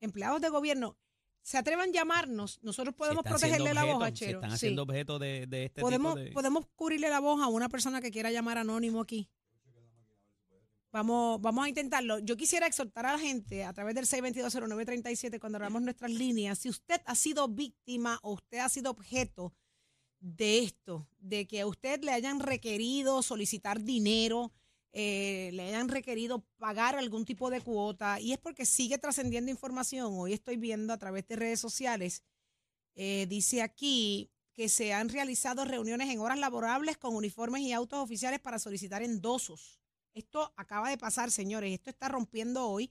empleados 0.00 0.40
de 0.40 0.48
gobierno, 0.48 0.96
se 1.48 1.56
atrevan 1.56 1.88
a 1.88 1.92
llamarnos, 1.92 2.58
nosotros 2.62 2.94
podemos 2.94 3.24
protegerle 3.24 3.72
la 3.72 3.84
voz 3.84 4.02
a 4.02 4.12
Chero. 4.12 4.40
están 4.40 4.50
Sí. 4.50 4.54
haciendo 4.56 4.82
objeto 4.82 5.18
de, 5.18 5.46
de 5.46 5.64
este 5.64 5.80
podemos, 5.80 6.14
tipo 6.16 6.24
de... 6.26 6.32
podemos 6.32 6.66
cubrirle 6.76 7.08
la 7.08 7.20
voz 7.20 7.40
a 7.42 7.46
una 7.46 7.70
persona 7.70 8.02
que 8.02 8.10
quiera 8.10 8.30
llamar 8.30 8.58
anónimo 8.58 9.00
aquí. 9.00 9.30
Vamos, 10.92 11.40
vamos 11.40 11.64
a 11.64 11.68
intentarlo. 11.70 12.18
Yo 12.18 12.36
quisiera 12.36 12.66
exhortar 12.66 13.06
a 13.06 13.12
la 13.12 13.18
gente 13.18 13.64
a 13.64 13.72
través 13.72 13.94
del 13.94 14.04
6220937 14.04 15.40
cuando 15.40 15.56
abramos 15.56 15.80
nuestras 15.80 16.10
líneas. 16.10 16.58
Si 16.58 16.68
usted 16.68 17.00
ha 17.06 17.14
sido 17.14 17.48
víctima 17.48 18.18
o 18.22 18.32
usted 18.32 18.58
ha 18.58 18.68
sido 18.68 18.90
objeto 18.90 19.54
de 20.20 20.58
esto, 20.58 21.08
de 21.18 21.46
que 21.46 21.62
a 21.62 21.66
usted 21.66 22.04
le 22.04 22.12
hayan 22.12 22.40
requerido 22.40 23.22
solicitar 23.22 23.82
dinero, 23.82 24.52
eh, 24.92 25.50
le 25.52 25.64
hayan 25.64 25.88
requerido 25.88 26.44
pagar 26.58 26.96
algún 26.96 27.24
tipo 27.24 27.50
de 27.50 27.60
cuota, 27.60 28.20
y 28.20 28.32
es 28.32 28.38
porque 28.38 28.66
sigue 28.66 28.98
trascendiendo 28.98 29.50
información. 29.50 30.14
Hoy 30.16 30.32
estoy 30.32 30.56
viendo 30.56 30.92
a 30.92 30.98
través 30.98 31.26
de 31.28 31.36
redes 31.36 31.60
sociales, 31.60 32.24
eh, 32.94 33.26
dice 33.28 33.62
aquí 33.62 34.30
que 34.52 34.68
se 34.68 34.92
han 34.92 35.08
realizado 35.08 35.64
reuniones 35.64 36.10
en 36.10 36.18
horas 36.18 36.38
laborables 36.38 36.96
con 36.96 37.14
uniformes 37.14 37.62
y 37.62 37.72
autos 37.72 38.00
oficiales 38.00 38.40
para 38.40 38.58
solicitar 38.58 39.02
endosos. 39.02 39.80
Esto 40.14 40.52
acaba 40.56 40.90
de 40.90 40.98
pasar, 40.98 41.30
señores, 41.30 41.72
esto 41.72 41.90
está 41.90 42.08
rompiendo 42.08 42.66
hoy. 42.66 42.90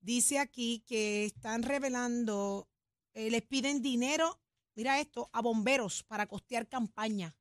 Dice 0.00 0.40
aquí 0.40 0.82
que 0.84 1.24
están 1.24 1.62
revelando, 1.62 2.68
eh, 3.12 3.30
les 3.30 3.42
piden 3.42 3.80
dinero, 3.80 4.40
mira 4.74 4.98
esto, 4.98 5.30
a 5.32 5.40
bomberos 5.40 6.02
para 6.02 6.26
costear 6.26 6.68
campaña. 6.68 7.36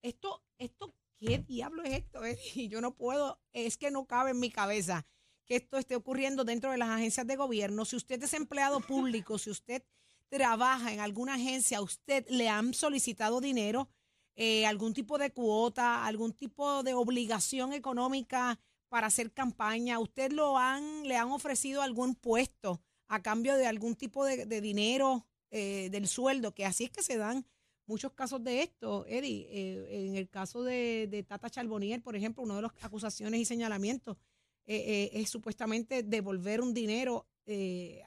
Esto, 0.00 0.42
esto, 0.56 0.94
¿qué 1.18 1.38
diablo 1.38 1.82
es 1.82 1.94
esto? 1.94 2.20
Y 2.54 2.68
yo 2.68 2.80
no 2.80 2.94
puedo, 2.94 3.40
es 3.52 3.76
que 3.76 3.90
no 3.90 4.06
cabe 4.06 4.30
en 4.30 4.40
mi 4.40 4.50
cabeza 4.50 5.06
que 5.46 5.56
esto 5.56 5.78
esté 5.78 5.94
ocurriendo 5.94 6.44
dentro 6.44 6.72
de 6.72 6.78
las 6.78 6.88
agencias 6.88 7.26
de 7.26 7.36
gobierno. 7.36 7.84
Si 7.84 7.96
usted 7.96 8.22
es 8.22 8.34
empleado 8.34 8.80
público, 8.80 9.38
si 9.38 9.50
usted 9.50 9.84
trabaja 10.28 10.92
en 10.92 11.00
alguna 11.00 11.34
agencia, 11.34 11.80
usted 11.80 12.26
le 12.28 12.48
han 12.48 12.74
solicitado 12.74 13.40
dinero, 13.40 13.88
eh, 14.34 14.66
algún 14.66 14.92
tipo 14.92 15.18
de 15.18 15.30
cuota, 15.30 16.04
algún 16.04 16.32
tipo 16.32 16.82
de 16.82 16.94
obligación 16.94 17.72
económica 17.72 18.58
para 18.88 19.06
hacer 19.06 19.32
campaña, 19.32 19.98
usted 19.98 20.32
lo 20.32 20.58
han, 20.58 21.06
le 21.06 21.16
han 21.16 21.30
ofrecido 21.30 21.80
algún 21.80 22.14
puesto 22.16 22.82
a 23.08 23.22
cambio 23.22 23.56
de 23.56 23.66
algún 23.66 23.94
tipo 23.94 24.24
de, 24.24 24.46
de 24.46 24.60
dinero 24.60 25.26
eh, 25.50 25.88
del 25.90 26.08
sueldo, 26.08 26.54
que 26.54 26.66
así 26.66 26.84
es 26.84 26.90
que 26.90 27.02
se 27.02 27.16
dan 27.16 27.46
muchos 27.86 28.12
casos 28.12 28.42
de 28.42 28.62
esto, 28.62 29.06
Eddie. 29.06 29.46
Eh, 29.50 30.06
en 30.06 30.16
el 30.16 30.28
caso 30.28 30.62
de, 30.62 31.08
de 31.10 31.22
Tata 31.22 31.50
Charbonier, 31.50 32.02
por 32.02 32.16
ejemplo, 32.16 32.42
una 32.42 32.56
de 32.56 32.62
las 32.62 32.72
acusaciones 32.80 33.40
y 33.40 33.44
señalamientos 33.44 34.16
eh, 34.66 34.76
eh, 34.76 35.10
es 35.20 35.30
supuestamente 35.30 36.02
devolver 36.02 36.60
un 36.60 36.74
dinero 36.74 37.26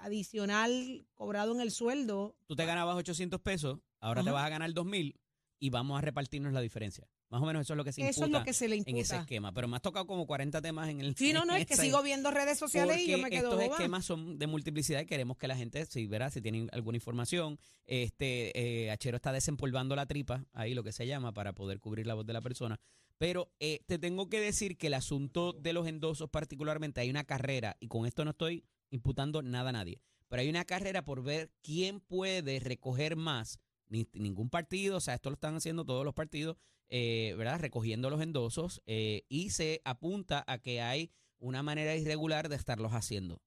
adicional 0.02 1.08
cobrado 1.14 1.54
en 1.54 1.62
el 1.62 1.72
sueldo. 1.72 2.36
Tú 2.46 2.58
te 2.58 2.66
ganabas 2.66 2.98
800 2.98 3.40
pesos, 3.40 3.80
ahora 4.02 4.22
te 4.22 4.32
vas 4.32 4.46
a 4.46 4.50
ganar 4.50 4.74
2000 4.74 5.16
y 5.60 5.70
vamos 5.70 5.98
a 5.98 6.02
repartirnos 6.02 6.52
la 6.52 6.60
diferencia. 6.60 7.08
Más 7.30 7.42
o 7.42 7.46
menos 7.46 7.62
eso 7.62 7.74
es 7.74 7.78
lo 7.78 7.84
que 7.84 7.92
se 7.92 8.02
Eso 8.02 8.10
es 8.10 8.18
imputa 8.18 8.40
lo 8.40 8.44
que 8.46 8.54
se 8.54 8.68
le 8.68 8.76
en 8.76 8.82
ese 8.82 8.90
imputa. 8.92 9.20
esquema. 9.22 9.52
Pero 9.54 9.68
me 9.68 9.76
has 9.76 9.82
tocado 9.84 10.08
como 10.08 10.26
40 10.26 10.62
temas 10.62 10.90
en 10.90 11.00
el 11.02 11.16
Sí, 11.16 11.32
no, 11.32 11.46
no, 11.46 11.56
es 11.56 11.66
que 11.68 11.76
sigo 11.78 12.02
viendo 12.02 12.32
redes 12.32 12.58
sociales 12.58 12.98
y 13.00 13.12
yo 13.12 13.18
me 13.20 13.30
quedo 13.30 13.50
estos 13.52 13.64
boba. 13.64 13.76
esquemas 13.76 14.04
son 14.06 14.40
de 14.40 14.48
multiplicidad 14.48 15.02
y 15.02 15.06
queremos 15.06 15.38
que 15.38 15.48
la 15.48 15.56
gente, 15.56 15.86
si 15.86 16.08
verá, 16.08 16.30
si 16.32 16.42
tienen 16.42 16.70
alguna 16.72 16.98
información, 16.98 17.60
este 17.86 18.86
eh, 18.86 18.92
Achero 18.92 19.18
está 19.18 19.32
desempolvando 19.32 19.96
la 19.96 20.06
tripa, 20.08 20.44
ahí 20.54 20.74
lo 20.74 20.84
que 20.84 20.92
se 20.92 21.06
llama, 21.06 21.34
para 21.34 21.54
poder 21.54 21.80
cubrir 21.80 22.08
la 22.08 22.16
voz 22.16 22.26
de 22.26 22.34
la 22.34 22.42
persona. 22.42 22.80
Pero 23.18 23.52
eh, 23.60 23.82
te 23.86 24.00
tengo 24.00 24.30
que 24.30 24.40
decir 24.40 24.78
que 24.78 24.88
el 24.88 24.94
asunto 24.94 25.54
de 25.54 25.74
los 25.74 25.88
endosos 25.88 26.30
particularmente, 26.30 27.02
hay 27.02 27.10
una 27.10 27.26
carrera, 27.26 27.76
y 27.80 27.88
con 27.90 28.06
esto 28.06 28.24
no 28.26 28.32
estoy 28.32 28.64
imputando 28.92 29.42
nada 29.44 29.70
a 29.70 29.74
nadie, 29.74 30.02
pero 30.30 30.42
hay 30.42 30.50
una 30.50 30.66
carrera 30.66 31.04
por 31.06 31.22
ver 31.22 31.52
quién 31.62 32.00
puede 32.00 32.60
recoger 32.60 33.16
más. 33.16 33.60
Ni- 33.90 34.08
ningún 34.14 34.50
partido, 34.50 34.98
o 34.98 35.00
sea, 35.02 35.16
esto 35.16 35.30
lo 35.30 35.34
están 35.34 35.56
haciendo 35.56 35.84
todos 35.86 36.06
los 36.06 36.14
partidos, 36.14 36.58
eh, 36.90 37.34
¿verdad? 37.38 37.60
Recogiendo 37.60 38.10
los 38.10 38.22
endosos 38.22 38.82
eh, 38.86 39.24
y 39.30 39.50
se 39.50 39.82
apunta 39.84 40.44
a 40.48 40.60
que 40.60 40.82
hay 40.82 41.12
una 41.40 41.64
manera 41.64 41.96
irregular 41.96 42.50
de 42.50 42.56
estarlos 42.56 42.92
haciendo. 42.94 43.42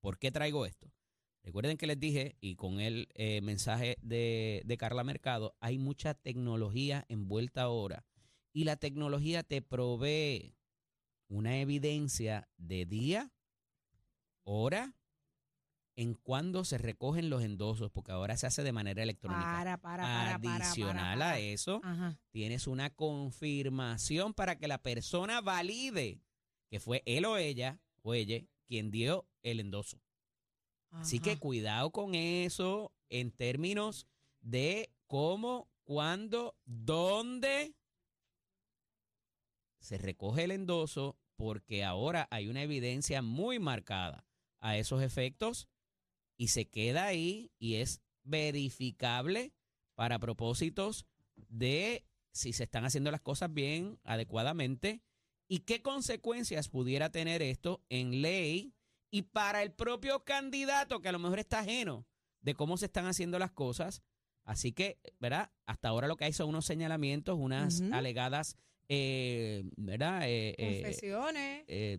¿Por 0.00 0.18
qué 0.18 0.30
traigo 0.32 0.66
esto? 0.66 0.92
Recuerden 1.44 1.76
que 1.76 1.86
les 1.86 1.98
dije, 1.98 2.36
y 2.40 2.54
con 2.54 2.80
el 2.80 3.08
eh, 3.14 3.40
mensaje 3.40 3.96
de, 4.00 4.62
de 4.64 4.76
Carla 4.76 5.04
Mercado, 5.04 5.56
hay 5.60 5.76
mucha 5.78 6.14
tecnología 6.14 7.04
envuelta 7.08 7.62
ahora. 7.62 8.04
Y 8.52 8.64
la 8.64 8.76
tecnología 8.76 9.42
te 9.42 9.60
provee 9.60 10.56
una 11.28 11.58
evidencia 11.58 12.48
de 12.58 12.86
día, 12.86 13.32
hora, 14.44 14.94
en 15.96 16.14
cuándo 16.14 16.64
se 16.64 16.78
recogen 16.78 17.28
los 17.28 17.42
endosos, 17.42 17.90
porque 17.90 18.12
ahora 18.12 18.36
se 18.36 18.46
hace 18.46 18.62
de 18.62 18.72
manera 18.72 19.02
electrónica. 19.02 19.42
Para, 19.42 19.78
para, 19.78 20.02
para, 20.02 20.34
Adicional 20.34 21.20
a 21.22 21.38
eso, 21.38 21.80
Ajá. 21.84 22.18
tienes 22.30 22.66
una 22.66 22.90
confirmación 22.90 24.32
para 24.34 24.56
que 24.56 24.68
la 24.68 24.78
persona 24.78 25.40
valide 25.40 26.20
que 26.70 26.80
fue 26.80 27.02
él 27.04 27.26
o 27.26 27.36
ella 27.36 27.80
o 28.00 28.14
ella 28.14 28.42
quien 28.66 28.90
dio 28.90 29.26
el 29.42 29.60
endoso. 29.60 30.00
Así 30.90 31.20
que 31.20 31.38
cuidado 31.38 31.90
con 31.90 32.14
eso 32.14 32.92
en 33.08 33.30
términos 33.30 34.06
de 34.40 34.90
cómo, 35.06 35.68
cuándo, 35.84 36.54
dónde 36.64 37.74
se 39.78 39.98
recoge 39.98 40.44
el 40.44 40.50
endoso, 40.50 41.18
porque 41.36 41.84
ahora 41.84 42.28
hay 42.30 42.48
una 42.48 42.62
evidencia 42.62 43.20
muy 43.20 43.58
marcada 43.58 44.24
a 44.60 44.76
esos 44.76 45.02
efectos 45.02 45.68
y 46.36 46.48
se 46.48 46.68
queda 46.68 47.06
ahí 47.06 47.50
y 47.58 47.76
es 47.76 48.00
verificable 48.24 49.52
para 49.94 50.18
propósitos 50.18 51.06
de 51.48 52.04
si 52.32 52.52
se 52.52 52.64
están 52.64 52.84
haciendo 52.84 53.10
las 53.10 53.20
cosas 53.20 53.52
bien, 53.52 53.98
adecuadamente, 54.04 55.02
y 55.48 55.60
qué 55.60 55.82
consecuencias 55.82 56.68
pudiera 56.68 57.10
tener 57.10 57.42
esto 57.42 57.82
en 57.90 58.22
ley 58.22 58.74
y 59.10 59.22
para 59.22 59.62
el 59.62 59.72
propio 59.72 60.24
candidato 60.24 61.00
que 61.02 61.08
a 61.10 61.12
lo 61.12 61.18
mejor 61.18 61.38
está 61.38 61.60
ajeno 61.60 62.06
de 62.40 62.54
cómo 62.54 62.76
se 62.78 62.86
están 62.86 63.06
haciendo 63.06 63.38
las 63.38 63.52
cosas. 63.52 64.02
Así 64.44 64.72
que, 64.72 64.98
¿verdad? 65.20 65.52
Hasta 65.66 65.88
ahora 65.88 66.08
lo 66.08 66.16
que 66.16 66.24
hay 66.24 66.32
son 66.32 66.48
unos 66.48 66.64
señalamientos, 66.64 67.36
unas 67.38 67.82
alegadas, 67.92 68.56
eh, 68.88 69.62
¿verdad? 69.76 70.22
Eh, 70.26 70.54
eh, 70.58 70.80
Confesiones. 70.82 71.64
eh, 71.68 71.98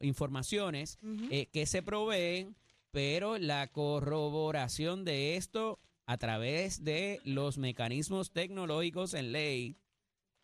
informaciones 0.00 0.98
eh, 1.30 1.46
que 1.46 1.66
se 1.66 1.82
proveen, 1.82 2.56
pero 2.94 3.38
la 3.38 3.66
corroboración 3.72 5.04
de 5.04 5.34
esto 5.34 5.80
a 6.06 6.16
través 6.16 6.84
de 6.84 7.20
los 7.24 7.58
mecanismos 7.58 8.30
tecnológicos 8.30 9.14
en 9.14 9.32
ley 9.32 9.76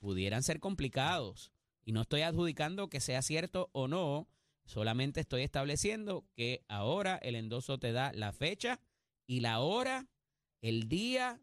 pudieran 0.01 0.43
ser 0.43 0.59
complicados. 0.59 1.53
Y 1.85 1.93
no 1.93 2.01
estoy 2.01 2.23
adjudicando 2.23 2.89
que 2.89 2.99
sea 2.99 3.23
cierto 3.23 3.71
o 3.71 3.87
no, 3.87 4.29
solamente 4.65 5.21
estoy 5.21 5.43
estableciendo 5.43 6.27
que 6.35 6.65
ahora 6.67 7.21
el 7.23 7.37
endoso 7.37 7.79
te 7.79 7.93
da 7.93 8.13
la 8.15 8.33
fecha 8.33 8.81
y 9.29 9.39
la 9.39 9.61
hora, 9.61 10.09
el 10.61 10.89
día 10.89 11.41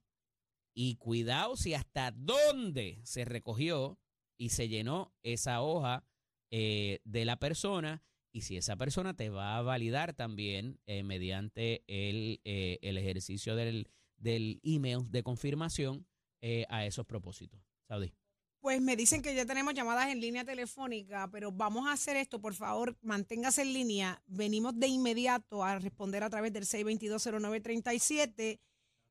y 0.74 0.96
cuidado 0.96 1.56
si 1.56 1.74
hasta 1.74 2.12
dónde 2.12 3.00
se 3.04 3.24
recogió 3.24 3.98
y 4.38 4.50
se 4.50 4.67
llenó 4.67 5.13
esa 5.24 5.62
hoja 5.62 6.04
eh, 6.52 7.00
de 7.06 7.24
la 7.24 7.39
persona 7.39 8.04
y 8.38 8.41
si 8.41 8.56
esa 8.56 8.76
persona 8.76 9.15
te 9.15 9.30
va 9.30 9.58
a 9.58 9.63
validar 9.63 10.13
también 10.13 10.80
eh, 10.86 11.02
mediante 11.02 11.84
el, 11.88 12.39
eh, 12.45 12.78
el 12.84 13.00
ejercicio 13.00 13.56
del, 13.56 13.89
del 14.17 14.60
email 14.62 15.10
de 15.10 15.23
confirmación 15.23 16.06
eh, 16.41 16.67
a 16.69 16.86
esos 16.86 17.08
propósitos. 17.08 17.60
Saudi. 17.88 18.13
Pues 18.60 18.80
me 18.80 18.95
dicen 18.95 19.23
que 19.23 19.34
ya 19.34 19.47
tenemos 19.47 19.73
llamadas 19.73 20.10
en 20.10 20.21
línea 20.21 20.45
telefónica, 20.45 21.28
pero 21.32 21.52
vamos 21.52 21.88
a 21.88 21.93
hacer 21.93 22.15
esto, 22.15 22.39
por 22.39 22.54
favor, 22.54 22.95
manténgase 23.02 23.63
en 23.63 23.73
línea. 23.73 24.21
Venimos 24.28 24.80
de 24.80 24.88
inmediato 24.88 25.63
a 25.63 25.80
responder 25.80 26.23
a 26.23 26.30
través 26.30 26.54
del 26.54 26.65
6220937. 26.65 28.60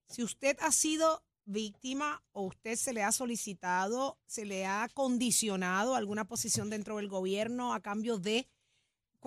Si 0.08 0.22
usted 0.22 0.56
ha 0.60 0.70
sido 0.70 1.24
víctima 1.46 2.22
o 2.30 2.42
usted 2.42 2.76
se 2.76 2.92
le 2.92 3.02
ha 3.02 3.10
solicitado, 3.10 4.20
se 4.26 4.44
le 4.44 4.66
ha 4.66 4.88
condicionado 4.94 5.96
alguna 5.96 6.28
posición 6.28 6.70
dentro 6.70 6.98
del 6.98 7.08
gobierno 7.08 7.74
a 7.74 7.80
cambio 7.80 8.18
de, 8.18 8.48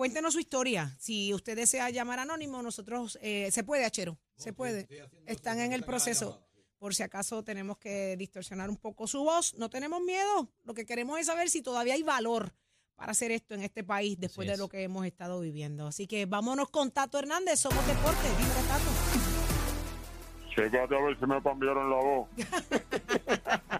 cuéntenos 0.00 0.32
su 0.32 0.40
historia. 0.40 0.96
Si 0.98 1.34
usted 1.34 1.54
desea 1.54 1.90
llamar 1.90 2.20
anónimo, 2.20 2.62
nosotros, 2.62 3.18
eh, 3.20 3.50
se 3.50 3.64
puede, 3.64 3.84
Achero, 3.84 4.16
se 4.34 4.54
puede. 4.54 4.88
Están 5.26 5.60
en 5.60 5.74
el 5.74 5.82
proceso. 5.82 6.40
Por 6.78 6.94
si 6.94 7.02
acaso 7.02 7.44
tenemos 7.44 7.76
que 7.76 8.16
distorsionar 8.16 8.70
un 8.70 8.78
poco 8.78 9.06
su 9.06 9.22
voz, 9.22 9.52
no 9.58 9.68
tenemos 9.68 10.00
miedo. 10.00 10.48
Lo 10.64 10.72
que 10.72 10.86
queremos 10.86 11.20
es 11.20 11.26
saber 11.26 11.50
si 11.50 11.60
todavía 11.60 11.92
hay 11.92 12.02
valor 12.02 12.54
para 12.96 13.12
hacer 13.12 13.30
esto 13.30 13.52
en 13.52 13.62
este 13.62 13.84
país 13.84 14.18
después 14.18 14.46
Así 14.46 14.48
de 14.48 14.54
es. 14.54 14.58
lo 14.58 14.70
que 14.70 14.82
hemos 14.84 15.04
estado 15.04 15.38
viviendo. 15.38 15.86
Así 15.86 16.06
que 16.06 16.24
vámonos 16.24 16.70
con 16.70 16.90
Tato 16.90 17.18
Hernández, 17.18 17.60
somos 17.60 17.86
deporte. 17.86 18.26
Dímelo, 18.38 18.68
Tato. 18.68 18.90
Chécate 20.54 20.96
a 20.96 21.00
ver 21.02 21.20
si 21.20 21.26
me 21.26 21.42
cambiaron 21.42 21.90
la 21.90 21.96
voz. 21.96 22.28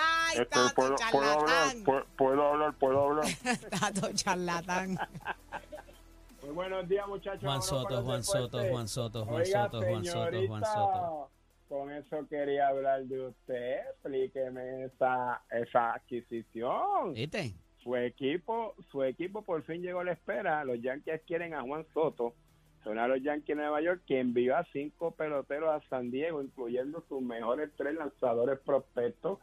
Ay, 0.00 0.38
Este, 0.38 0.46
Tato, 0.46 0.74
¿puedo, 0.74 0.96
puedo 1.12 1.30
hablar? 1.30 1.76
¿Puedo, 1.84 2.04
puedo 2.16 2.42
hablar? 2.42 2.74
¿Puedo 2.74 3.04
hablar? 3.04 3.26
Tato, 3.80 4.12
charlatán. 4.14 4.98
Muy 6.42 6.50
buenos 6.52 6.88
días, 6.88 7.06
muchachos. 7.06 7.42
Juan 7.42 7.62
Soto, 7.62 8.02
Juan 8.02 8.24
Soto. 8.24 8.58
Juan 8.70 8.88
Soto, 8.88 9.24
Juan 9.24 9.42
Oiga, 9.42 9.64
Soto, 9.64 9.82
Juan 9.82 10.04
Soto, 10.04 10.46
Juan 10.46 10.64
Soto. 10.64 11.30
Con 11.68 11.92
eso 11.92 12.26
quería 12.28 12.68
hablar 12.68 13.04
de 13.04 13.26
usted. 13.26 13.78
Explíqueme 13.90 14.84
esa, 14.86 15.42
esa 15.50 15.92
adquisición. 15.94 17.12
¿Viste? 17.14 17.54
su 17.82 17.96
equipo, 17.96 18.74
su 18.90 19.02
equipo 19.02 19.42
por 19.42 19.62
fin 19.62 19.82
llegó 19.82 20.00
a 20.00 20.04
la 20.04 20.12
espera. 20.12 20.64
Los 20.64 20.80
Yankees 20.80 21.22
quieren 21.26 21.54
a 21.54 21.62
Juan 21.62 21.86
Soto, 21.94 22.34
son 22.84 22.98
a 22.98 23.08
los 23.08 23.22
Yankees 23.22 23.56
de 23.56 23.62
Nueva 23.62 23.80
York, 23.80 24.02
que 24.06 24.20
envió 24.20 24.56
a 24.56 24.64
cinco 24.72 25.12
peloteros 25.12 25.70
a 25.70 25.88
San 25.88 26.10
Diego, 26.10 26.42
incluyendo 26.42 27.02
sus 27.08 27.22
mejores 27.22 27.70
tres 27.76 27.94
lanzadores 27.94 28.58
prospectos 28.60 29.38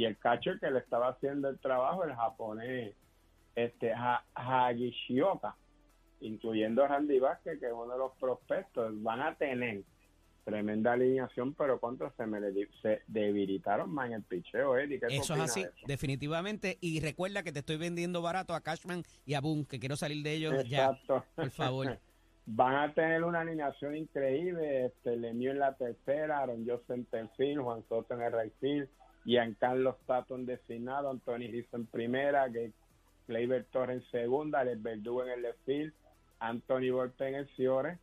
y 0.00 0.06
el 0.06 0.16
catcher 0.16 0.58
que 0.58 0.70
le 0.70 0.78
estaba 0.78 1.08
haciendo 1.08 1.50
el 1.50 1.58
trabajo, 1.58 2.04
el 2.04 2.14
japonés 2.14 2.94
este 3.54 3.92
Ha- 3.92 4.24
Hagishioka, 4.34 5.54
incluyendo 6.20 6.82
a 6.84 6.88
Randy 6.88 7.18
Vázquez, 7.18 7.60
que 7.60 7.66
es 7.66 7.72
uno 7.72 7.92
de 7.92 7.98
los 7.98 8.12
prospectos. 8.18 8.94
Van 9.02 9.20
a 9.20 9.34
tener 9.34 9.82
tremenda 10.44 10.94
alineación, 10.94 11.52
pero 11.52 11.78
contra 11.78 12.10
se 12.16 12.24
me 12.24 12.40
le- 12.40 12.68
se 12.80 13.02
debilitaron 13.08 13.90
más 13.92 14.06
en 14.06 14.14
el 14.14 14.22
picheo, 14.22 14.78
Eddie. 14.78 14.98
¿Qué 15.00 15.06
tú 15.08 15.12
Eso 15.12 15.34
es 15.34 15.40
así, 15.42 15.62
de 15.64 15.68
eso? 15.68 15.86
definitivamente. 15.86 16.78
Y 16.80 17.00
recuerda 17.00 17.42
que 17.42 17.52
te 17.52 17.58
estoy 17.58 17.76
vendiendo 17.76 18.22
barato 18.22 18.54
a 18.54 18.62
Cashman 18.62 19.02
y 19.26 19.34
a 19.34 19.42
Boone, 19.42 19.66
que 19.66 19.78
quiero 19.78 19.96
salir 19.96 20.22
de 20.24 20.32
ellos 20.32 20.64
ya, 20.66 20.86
Exacto. 20.92 21.24
por 21.36 21.50
favor. 21.50 21.86
Van 22.46 22.74
a 22.74 22.94
tener 22.94 23.22
una 23.22 23.40
alineación 23.42 23.94
increíble, 23.94 24.86
este 24.86 25.14
Lemieux 25.16 25.52
en 25.52 25.58
la 25.60 25.74
tercera, 25.76 26.38
Aaron 26.38 26.66
Joseph 26.66 26.90
en 26.90 27.04
tercer, 27.04 27.58
Juan 27.58 27.84
Soto 27.88 28.14
en 28.14 28.22
el 28.22 28.32
right 28.32 28.54
field, 28.60 28.88
Giancarlo 29.24 29.96
Stato 30.02 30.34
en 30.34 30.46
designado, 30.46 31.10
Anthony 31.10 31.50
Rizzo 31.50 31.76
en 31.76 31.86
primera, 31.86 32.48
Gleyber 33.26 33.64
Torres 33.66 34.02
en 34.02 34.10
segunda, 34.10 34.60
Alex 34.60 34.82
Verdugo 34.82 35.24
en 35.24 35.30
el 35.30 35.42
left 35.42 35.64
field, 35.64 35.92
Anthony 36.38 36.90
Volpe 36.90 37.28
en 37.28 37.34
el 37.34 37.48
Ciore, 37.50 37.98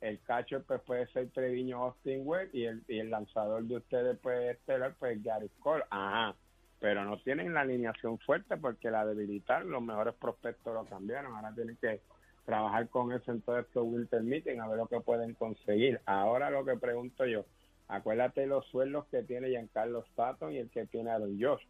el 0.00 0.20
catcher 0.22 0.62
pues 0.62 0.80
puede 0.80 1.06
ser 1.08 1.30
Treviño 1.30 1.84
Austin 1.84 2.22
Webb 2.24 2.50
y 2.52 2.64
el, 2.64 2.82
y 2.88 2.98
el 2.98 3.10
lanzador 3.10 3.62
de 3.64 3.76
ustedes 3.76 4.18
puede 4.18 4.52
estelar 4.52 4.94
pues 4.98 5.22
Gary 5.22 5.50
Cole, 5.60 5.84
ajá, 5.90 6.34
pero 6.80 7.04
no 7.04 7.18
tienen 7.18 7.54
la 7.54 7.60
alineación 7.60 8.18
fuerte 8.18 8.56
porque 8.56 8.90
la 8.90 9.06
debilitaron, 9.06 9.70
los 9.70 9.82
mejores 9.82 10.14
prospectos 10.14 10.74
lo 10.74 10.84
cambiaron, 10.86 11.34
ahora 11.36 11.54
tienen 11.54 11.76
que 11.76 12.00
trabajar 12.44 12.88
con 12.88 13.12
eso. 13.12 13.30
En 13.30 13.40
todo 13.40 13.58
estos 13.58 13.84
Winter 13.84 14.22
Meeting, 14.22 14.60
a 14.60 14.68
ver 14.68 14.78
lo 14.78 14.86
que 14.86 15.00
pueden 15.00 15.34
conseguir. 15.34 16.00
Ahora 16.06 16.50
lo 16.50 16.64
que 16.64 16.76
pregunto 16.76 17.24
yo, 17.26 17.44
acuérdate 17.92 18.46
los 18.46 18.64
sueldos 18.66 19.06
que 19.06 19.22
tiene 19.22 19.48
Giancarlo 19.50 20.04
Stanton 20.10 20.52
y 20.52 20.58
el 20.58 20.70
que 20.70 20.86
tiene 20.86 21.10
Aaron 21.10 21.38
Josh. 21.40 21.62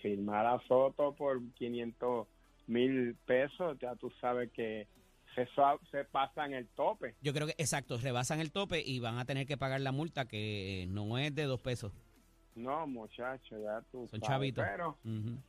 Firmar 0.00 0.46
a 0.46 0.60
Soto 0.66 1.14
por 1.14 1.40
500 1.54 2.26
mil 2.66 3.16
pesos, 3.26 3.78
ya 3.80 3.94
tú 3.96 4.10
sabes 4.20 4.50
que 4.52 4.86
se 5.34 6.04
pasa 6.04 6.44
en 6.44 6.54
el 6.54 6.68
tope. 6.68 7.14
Yo 7.22 7.32
creo 7.32 7.46
que, 7.46 7.54
exacto, 7.56 7.96
rebasan 7.96 8.40
el 8.40 8.52
tope 8.52 8.82
y 8.84 9.00
van 9.00 9.18
a 9.18 9.24
tener 9.24 9.46
que 9.46 9.56
pagar 9.56 9.80
la 9.80 9.92
multa 9.92 10.26
que 10.26 10.86
no 10.90 11.16
es 11.16 11.34
de 11.34 11.44
dos 11.44 11.60
pesos. 11.60 11.92
No, 12.54 12.86
muchachos, 12.86 13.62
ya 13.62 13.80
tú 13.90 14.06
Son 14.08 14.20
sabes. 14.20 14.28
chavitos. 14.28 14.64
Pero 14.68 14.98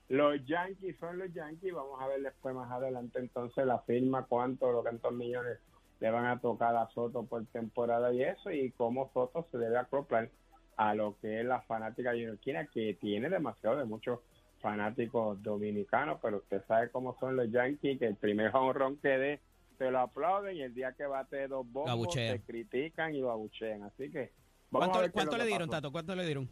los 0.08 0.46
Yankees 0.46 0.96
son 1.00 1.20
los 1.20 1.34
Yankees. 1.34 1.74
Vamos 1.74 2.02
a 2.02 2.08
ver 2.08 2.22
después 2.22 2.56
más 2.56 2.72
adelante 2.72 3.20
entonces 3.20 3.66
la 3.66 3.80
firma, 3.80 4.26
cuánto, 4.26 4.72
lo 4.72 4.82
cuántos 4.84 5.12
millones 5.12 5.60
le 6.04 6.12
van 6.12 6.26
a 6.26 6.38
tocar 6.38 6.76
a 6.76 6.90
Soto 6.90 7.24
por 7.24 7.46
temporada 7.46 8.12
y 8.12 8.24
eso, 8.24 8.52
y 8.52 8.72
cómo 8.72 9.10
Soto 9.14 9.48
se 9.50 9.58
debe 9.58 9.78
acoplar 9.78 10.30
a 10.76 10.94
lo 10.94 11.18
que 11.22 11.40
es 11.40 11.46
la 11.46 11.62
fanática 11.62 12.12
juniorquina, 12.12 12.68
que 12.68 12.98
tiene 13.00 13.30
demasiado 13.30 13.78
de 13.78 13.86
muchos 13.86 14.20
fanáticos 14.60 15.42
dominicanos, 15.42 16.20
pero 16.22 16.40
usted 16.40 16.62
sabe 16.68 16.90
cómo 16.90 17.18
son 17.22 17.38
los 17.38 17.50
Yankees, 17.50 18.00
que 18.00 18.08
el 18.08 18.18
primer 18.18 18.54
honrón 18.54 18.98
que 18.98 19.08
dé 19.08 19.40
te 19.78 19.90
lo 19.92 20.00
aplauden 20.00 20.58
y 20.58 20.62
el 20.64 20.74
día 20.74 20.92
que 20.92 21.06
bate 21.06 21.48
dos 21.48 21.66
bombos 21.72 22.14
te 22.14 22.42
critican 22.46 23.16
y 23.16 23.22
lo 23.22 23.32
abuchean. 23.32 23.84
Así 23.84 24.12
que 24.12 24.34
vamos 24.72 24.90
a 24.90 24.92
¿Cuánto, 24.92 25.00
ver 25.00 25.04
qué 25.04 25.08
es 25.08 25.26
cuánto 25.26 25.38
le 25.38 25.46
dieron, 25.46 25.70
pasó. 25.70 25.78
Tato? 25.78 25.92
¿Cuánto 25.94 26.16
le 26.18 26.26
dieron? 26.26 26.50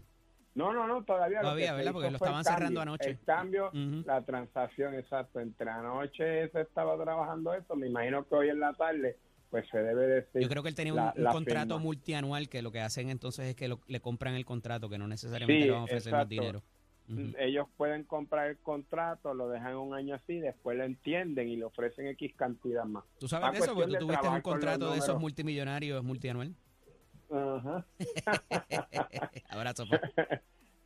No, 0.55 0.71
no, 0.71 0.87
no, 0.87 1.03
todavía. 1.03 1.39
lo 1.39 1.43
Todavía, 1.49 1.73
¿verdad? 1.73 1.91
Porque 1.91 2.09
lo 2.09 2.15
estaban 2.15 2.39
el 2.39 2.45
cerrando 2.45 2.79
cambio. 2.79 2.81
anoche. 2.81 3.09
El 3.09 3.19
cambio, 3.25 3.71
la 4.05 4.21
transacción, 4.21 4.95
exacto. 4.95 5.41
Entre 5.41 5.69
anoche 5.69 6.47
se 6.51 6.61
estaba 6.61 7.01
trabajando 7.03 7.53
eso. 7.53 7.75
Me 7.75 7.87
imagino 7.87 8.25
que 8.25 8.35
hoy 8.35 8.47
en 8.49 8.61
la 8.61 8.73
tarde, 8.73 9.17
pues 9.51 9.67
se 9.69 9.77
debe 9.77 10.07
decir. 10.07 10.41
Yo 10.41 10.49
creo 10.49 10.63
que 10.63 10.69
él 10.69 10.75
tenía 10.75 10.93
un, 10.93 10.97
la- 10.97 11.13
un 11.15 11.23
la 11.23 11.31
contrato 11.31 11.75
firma. 11.75 11.79
multianual 11.79 12.49
que 12.49 12.61
lo 12.63 12.71
que 12.71 12.79
hacen 12.79 13.09
entonces 13.09 13.45
es 13.47 13.55
que 13.55 13.67
lo- 13.67 13.81
le 13.87 13.99
compran 13.99 14.33
el 14.33 14.45
contrato, 14.45 14.89
que 14.89 14.97
no 14.97 15.07
necesariamente 15.07 15.61
Sí, 15.61 15.65
le 15.67 15.71
van 15.73 15.81
a 15.81 15.83
ofrecer 15.83 16.13
más 16.13 16.27
dinero. 16.27 16.63
Ujú. 17.09 17.33
Ellos 17.37 17.67
pueden 17.75 18.05
comprar 18.05 18.47
el 18.49 18.57
contrato, 18.59 19.33
lo 19.33 19.49
dejan 19.49 19.75
un 19.75 19.93
año 19.93 20.15
así, 20.15 20.39
después 20.39 20.77
lo 20.77 20.85
entienden 20.85 21.49
y 21.49 21.57
le 21.57 21.65
ofrecen 21.65 22.07
X 22.07 22.33
cantidad 22.37 22.85
más. 22.85 23.03
¿Tú 23.19 23.27
sabes 23.27 23.51
de 23.51 23.57
eso? 23.59 23.75
Porque 23.75 23.91
tú 23.91 24.05
tuviste 24.07 24.27
un 24.27 24.41
contrato 24.41 24.91
de 24.91 24.97
esos 24.99 25.19
multimillonarios 25.19 26.01
multianual. 26.03 26.55
Ajá. 27.29 27.85
Abrazo, 29.49 29.85
pa. 29.87 29.99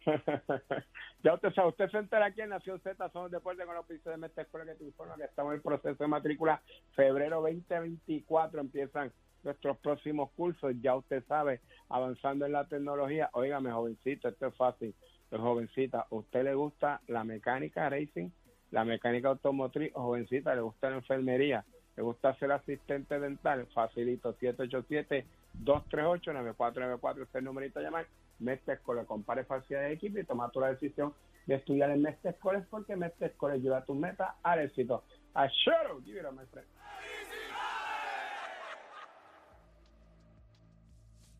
ya 1.26 1.34
usted 1.34 1.52
sabe, 1.56 1.70
usted 1.70 1.90
se 1.90 1.98
entera 1.98 2.28
aquí 2.28 2.42
en 2.42 2.50
Nación 2.50 2.80
Z, 2.82 3.10
somos 3.10 3.32
deportes 3.32 3.66
con 3.66 3.74
los 3.74 3.88
pisos 3.88 4.14
de 4.14 4.18
Mestre 4.18 4.44
Escuela 4.44 4.68
que 4.68 4.76
te 4.76 4.84
informa 4.84 5.16
que 5.16 5.24
estamos 5.24 5.54
en 5.54 5.56
el 5.56 5.64
proceso 5.64 6.04
de 6.04 6.08
matrícula. 6.08 6.62
Febrero 6.96 7.42
2024 7.42 8.62
empiezan 8.62 9.12
nuestros 9.42 9.76
próximos 9.80 10.30
cursos. 10.34 10.76
Ya 10.82 10.96
usted 10.96 11.24
sabe, 11.28 11.62
avanzando 11.90 12.46
en 12.46 12.52
la 12.52 12.68
tecnología. 12.68 13.32
Óigame, 13.34 13.72
jovencito, 13.72 14.28
esto 14.28 14.46
es 14.46 14.56
fácil. 14.56 14.94
Pues, 15.32 15.42
jovencita, 15.42 16.06
¿usted 16.12 16.44
le 16.44 16.54
gusta 16.54 17.02
la 17.08 17.24
mecánica 17.24 17.90
racing, 17.90 18.30
la 18.70 18.86
mecánica 18.86 19.30
automotriz? 19.30 19.92
O 19.96 20.04
jovencita, 20.04 20.54
¿le 20.54 20.62
gusta 20.62 20.92
la 20.92 20.98
enfermería? 20.98 21.66
¿Le 21.98 22.04
gusta 22.04 22.36
ser 22.36 22.52
asistente 22.52 23.20
dental? 23.20 23.66
Facilito, 23.74 24.38
787-238-9494 24.38 27.24
es 27.24 27.34
el 27.34 27.46
numerito 27.46 27.80
a 27.80 27.82
llamar. 27.82 28.06
Mestre 28.40 28.76
Escolar, 28.76 29.06
compare 29.06 29.46
facilidades 29.46 29.90
de 29.90 29.96
equipo 29.96 30.20
y 30.20 30.24
toma 30.24 30.50
tu 30.50 30.60
la 30.60 30.70
decisión 30.70 31.14
de 31.46 31.56
estudiar 31.56 31.92
en 31.92 32.02
Mestre 32.02 32.32
Escolar 32.32 32.66
porque 32.70 32.96
Mestre 32.96 33.28
Escolar 33.28 33.56
ayuda 33.56 33.78
a 33.78 33.86
tus 33.86 33.96
metas 33.96 34.36
al 34.44 34.60
éxito. 34.60 35.04
A 35.34 35.48
show, 35.48 36.02
give 36.04 36.20
it 36.20 36.26
up, 36.26 36.34
my 36.34 36.46
friend. 36.46 36.68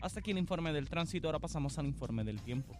Hasta 0.00 0.20
aquí 0.20 0.30
el 0.30 0.38
informe 0.38 0.72
del 0.72 0.88
tránsito, 0.88 1.28
ahora 1.28 1.38
pasamos 1.38 1.78
al 1.78 1.86
informe 1.86 2.24
del 2.24 2.40
tiempo. 2.40 2.74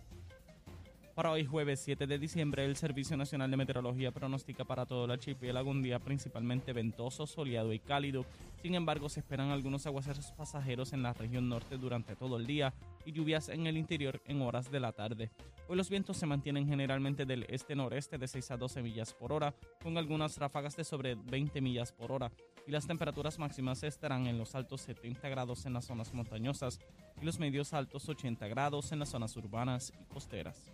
Para 1.19 1.33
hoy 1.33 1.45
jueves 1.45 1.81
7 1.81 2.07
de 2.07 2.17
diciembre, 2.17 2.65
el 2.65 2.77
Servicio 2.77 3.17
Nacional 3.17 3.51
de 3.51 3.57
Meteorología 3.57 4.13
pronostica 4.13 4.65
para 4.65 4.87
todo 4.87 5.05
el 5.05 5.11
archipiélago 5.11 5.69
un 5.69 5.83
día 5.83 5.99
principalmente 5.99 6.73
ventoso, 6.73 7.27
soleado 7.27 7.73
y 7.73 7.81
cálido. 7.81 8.25
Sin 8.63 8.77
embargo, 8.77 9.09
se 9.09 9.19
esperan 9.19 9.51
algunos 9.51 9.85
aguaceros 9.85 10.31
pasajeros 10.31 10.93
en 10.93 11.03
la 11.03 11.13
región 11.15 11.49
norte 11.49 11.77
durante 11.77 12.15
todo 12.15 12.37
el 12.37 12.47
día 12.47 12.73
y 13.05 13.11
lluvias 13.11 13.49
en 13.49 13.67
el 13.67 13.77
interior 13.77 14.23
en 14.27 14.43
horas 14.43 14.71
de 14.71 14.79
la 14.79 14.93
tarde. 14.93 15.33
Hoy 15.67 15.77
los 15.77 15.91
vientos 15.91 16.17
se 16.17 16.27
mantienen 16.27 16.69
generalmente 16.69 17.27
del 17.27 17.47
este-noreste 17.49 18.17
de 18.17 18.29
6 18.29 18.53
a 18.53 18.57
12 18.57 18.81
millas 18.85 19.13
por 19.13 19.33
hora, 19.33 19.53
con 19.83 19.99
algunas 19.99 20.39
ráfagas 20.39 20.77
de 20.77 20.85
sobre 20.85 21.17
20 21.17 21.61
millas 21.61 21.91
por 21.91 22.13
hora, 22.13 22.31
y 22.65 22.71
las 22.71 22.87
temperaturas 22.87 23.41
máximas 23.41 23.83
estarán 23.83 24.29
en 24.29 24.39
los 24.39 24.55
altos 24.55 24.83
70 24.83 25.29
grados 25.31 25.67
en 25.67 25.73
las 25.73 25.87
zonas 25.87 26.15
montañosas 26.15 26.79
y 27.21 27.25
los 27.25 27.41
medios 27.41 27.73
altos 27.73 28.09
80 28.09 28.47
grados 28.47 28.93
en 28.93 29.01
las 29.01 29.09
zonas 29.09 29.37
urbanas 29.37 29.93
y 30.01 30.05
costeras. 30.05 30.71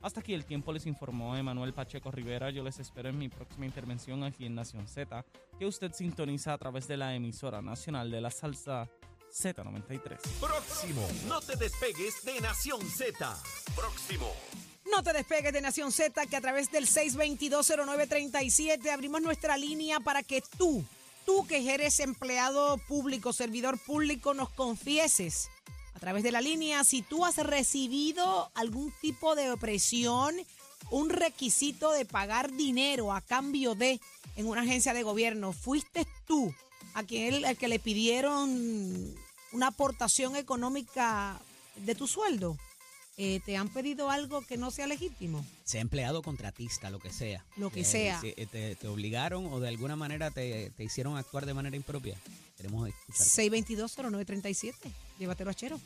Hasta 0.00 0.20
aquí 0.20 0.32
el 0.32 0.44
tiempo 0.44 0.72
les 0.72 0.86
informó 0.86 1.36
Emanuel 1.36 1.74
Pacheco 1.74 2.12
Rivera. 2.12 2.50
Yo 2.50 2.62
les 2.62 2.78
espero 2.78 3.08
en 3.08 3.18
mi 3.18 3.28
próxima 3.28 3.66
intervención 3.66 4.22
aquí 4.22 4.46
en 4.46 4.54
Nación 4.54 4.86
Z, 4.86 5.24
que 5.58 5.66
usted 5.66 5.92
sintoniza 5.92 6.52
a 6.52 6.58
través 6.58 6.86
de 6.86 6.96
la 6.96 7.16
emisora 7.16 7.60
nacional 7.60 8.08
de 8.10 8.20
la 8.20 8.30
salsa 8.30 8.88
Z93. 9.32 10.20
Próximo. 10.40 11.04
No 11.26 11.40
te 11.40 11.56
despegues 11.56 12.24
de 12.24 12.40
Nación 12.40 12.80
Z. 12.88 13.36
Próximo. 13.74 14.32
No 14.90 15.02
te 15.02 15.12
despegues 15.12 15.52
de 15.52 15.60
Nación 15.60 15.90
Z, 15.90 16.26
que 16.26 16.36
a 16.36 16.40
través 16.40 16.70
del 16.70 16.86
6220937 16.86 18.90
abrimos 18.90 19.20
nuestra 19.20 19.58
línea 19.58 19.98
para 20.00 20.22
que 20.22 20.42
tú, 20.56 20.84
tú 21.26 21.46
que 21.46 21.74
eres 21.74 22.00
empleado 22.00 22.78
público, 22.78 23.32
servidor 23.32 23.78
público, 23.78 24.32
nos 24.32 24.50
confieses 24.50 25.50
a 25.98 26.00
través 26.00 26.22
de 26.22 26.30
la 26.30 26.40
línea 26.40 26.84
si 26.84 27.02
tú 27.02 27.24
has 27.24 27.38
recibido 27.38 28.52
algún 28.54 28.92
tipo 29.00 29.34
de 29.34 29.50
opresión, 29.50 30.32
un 30.92 31.10
requisito 31.10 31.90
de 31.90 32.04
pagar 32.04 32.52
dinero 32.52 33.12
a 33.12 33.20
cambio 33.20 33.74
de 33.74 34.00
en 34.36 34.46
una 34.46 34.60
agencia 34.62 34.94
de 34.94 35.02
gobierno. 35.02 35.52
¿Fuiste 35.52 36.06
tú 36.28 36.54
a 36.94 37.02
quien 37.02 37.44
al 37.44 37.56
que 37.56 37.66
le 37.66 37.80
pidieron 37.80 39.12
una 39.50 39.66
aportación 39.66 40.36
económica 40.36 41.40
de 41.84 41.96
tu 41.96 42.06
sueldo? 42.06 42.56
eh, 43.20 43.40
¿te 43.44 43.56
han 43.56 43.68
pedido 43.68 44.08
algo 44.12 44.42
que 44.42 44.56
no 44.56 44.70
sea 44.70 44.86
legítimo? 44.86 45.44
Sea 45.64 45.80
empleado 45.80 46.22
contratista, 46.22 46.88
lo 46.90 47.00
que 47.00 47.10
sea. 47.12 47.44
Lo 47.56 47.70
que 47.70 47.80
Eh, 47.80 47.84
sea. 47.84 48.20
si, 48.20 48.28
eh, 48.36 48.46
te, 48.48 48.76
te 48.76 48.86
obligaron 48.86 49.46
o 49.52 49.58
de 49.58 49.66
alguna 49.66 49.96
manera 49.96 50.30
te, 50.30 50.70
te 50.76 50.84
hicieron 50.84 51.16
actuar 51.16 51.44
de 51.44 51.54
manera 51.54 51.74
impropia. 51.74 52.16
Queremos 52.56 52.88
escuchar. 52.88 53.26
622-0937. 53.26 54.74
Llévatelo 55.18 55.50
a 55.50 55.54
Chero. 55.54 55.80